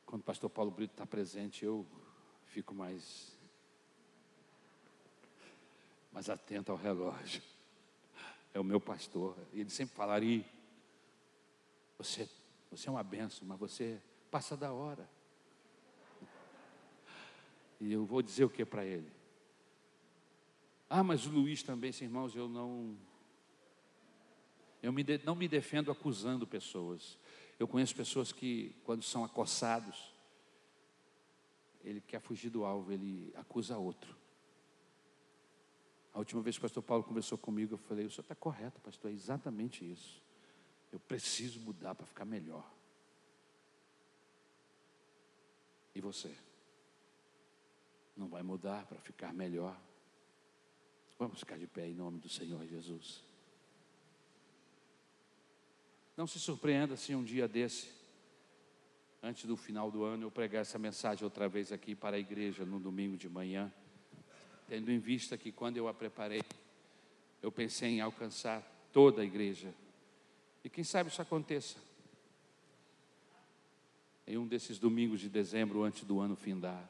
[0.07, 1.85] quando o pastor Paulo Brito está presente, eu
[2.47, 3.37] fico mais,
[6.11, 7.43] mais atento ao relógio.
[8.55, 9.37] É o meu pastor.
[9.53, 10.43] E ele sempre falaria:
[11.95, 12.27] você,
[12.71, 14.01] você é uma benção, mas você
[14.31, 15.07] passa da hora.
[17.79, 19.11] E eu vou dizer o que para ele?
[20.89, 22.97] Ah, mas o Luiz também, irmãos, eu não.
[24.81, 27.17] Eu me de, não me defendo acusando pessoas.
[27.57, 30.13] Eu conheço pessoas que, quando são acossados,
[31.83, 34.15] ele quer fugir do alvo, ele acusa outro.
[36.13, 38.79] A última vez que o pastor Paulo conversou comigo, eu falei: O senhor está correto,
[38.79, 40.23] pastor, é exatamente isso.
[40.91, 42.71] Eu preciso mudar para ficar melhor.
[45.93, 46.35] E você?
[48.15, 49.79] Não vai mudar para ficar melhor?
[51.17, 53.23] Vamos ficar de pé em nome do Senhor Jesus.
[56.15, 57.89] Não se surpreenda se um dia desse,
[59.21, 62.65] antes do final do ano, eu pregar essa mensagem outra vez aqui para a igreja
[62.65, 63.71] no domingo de manhã,
[64.67, 66.41] tendo em vista que quando eu a preparei,
[67.41, 68.61] eu pensei em alcançar
[68.93, 69.73] toda a igreja.
[70.63, 71.77] E quem sabe isso aconteça.
[74.25, 76.89] Em um desses domingos de dezembro, antes do ano findar.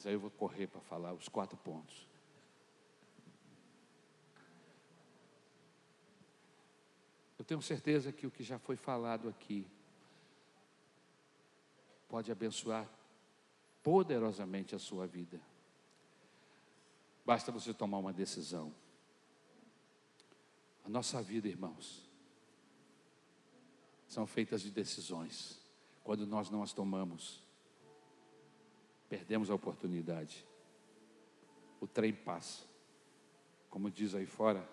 [0.00, 2.08] Mas aí eu vou correr para falar os quatro pontos.
[7.38, 9.66] Eu tenho certeza que o que já foi falado aqui
[12.08, 12.88] pode abençoar
[13.82, 15.38] poderosamente a sua vida.
[17.22, 18.74] Basta você tomar uma decisão.
[20.82, 22.08] A nossa vida, irmãos,
[24.08, 25.60] são feitas de decisões.
[26.02, 27.49] Quando nós não as tomamos,
[29.10, 30.46] perdemos a oportunidade.
[31.80, 32.62] O trem passa.
[33.68, 34.66] Como diz aí fora,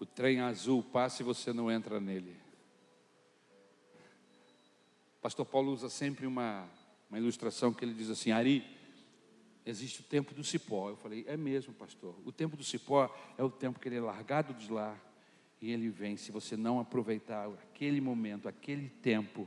[0.00, 2.34] o trem azul passa e você não entra nele.
[5.20, 6.66] Pastor Paulo usa sempre uma,
[7.10, 8.64] uma ilustração que ele diz assim: Ari,
[9.66, 10.88] existe o tempo do cipó.
[10.88, 12.14] Eu falei: é mesmo, pastor.
[12.24, 14.98] O tempo do cipó é o tempo que ele é largado de lá
[15.60, 16.16] e ele vem.
[16.16, 19.46] Se você não aproveitar aquele momento, aquele tempo,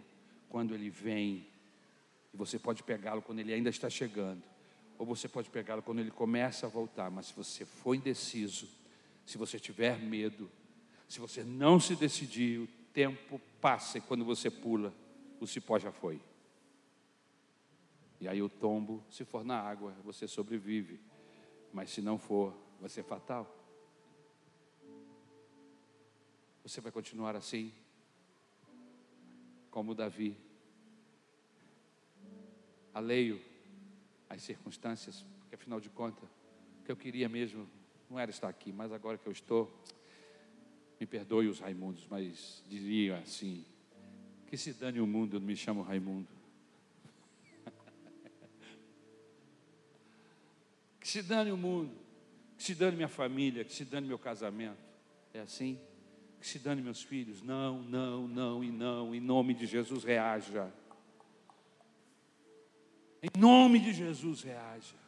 [0.50, 1.48] quando ele vem,
[2.34, 4.44] e você pode pegá-lo quando ele ainda está chegando,
[4.98, 7.12] ou você pode pegá-lo quando ele começa a voltar.
[7.12, 8.68] Mas se você for indeciso,
[9.26, 10.50] se você tiver medo,
[11.08, 14.94] se você não se decidir, o tempo passa e quando você pula,
[15.40, 16.20] o cipó já foi.
[18.20, 21.00] E aí o tombo, se for na água, você sobrevive.
[21.72, 23.54] Mas se não for, vai ser fatal.
[26.64, 27.74] Você vai continuar assim,
[29.70, 30.38] como Davi,
[32.94, 33.42] aleio
[34.30, 36.30] as circunstâncias, porque afinal de contas,
[36.82, 37.68] o que eu queria mesmo
[38.10, 39.72] não era estar aqui, mas agora que eu estou,
[41.00, 43.66] me perdoe os Raimundos, mas diria assim:
[44.48, 46.28] que se dane o mundo, eu não me chamo Raimundo.
[51.00, 51.92] que se dane o mundo,
[52.56, 54.94] que se dane minha família, que se dane meu casamento.
[55.34, 55.80] É assim?
[56.40, 57.42] Que se dane meus filhos.
[57.42, 59.16] Não, não, não e não.
[59.16, 60.72] Em nome de Jesus, reaja.
[63.24, 65.03] Em nome de Jesus, reaja.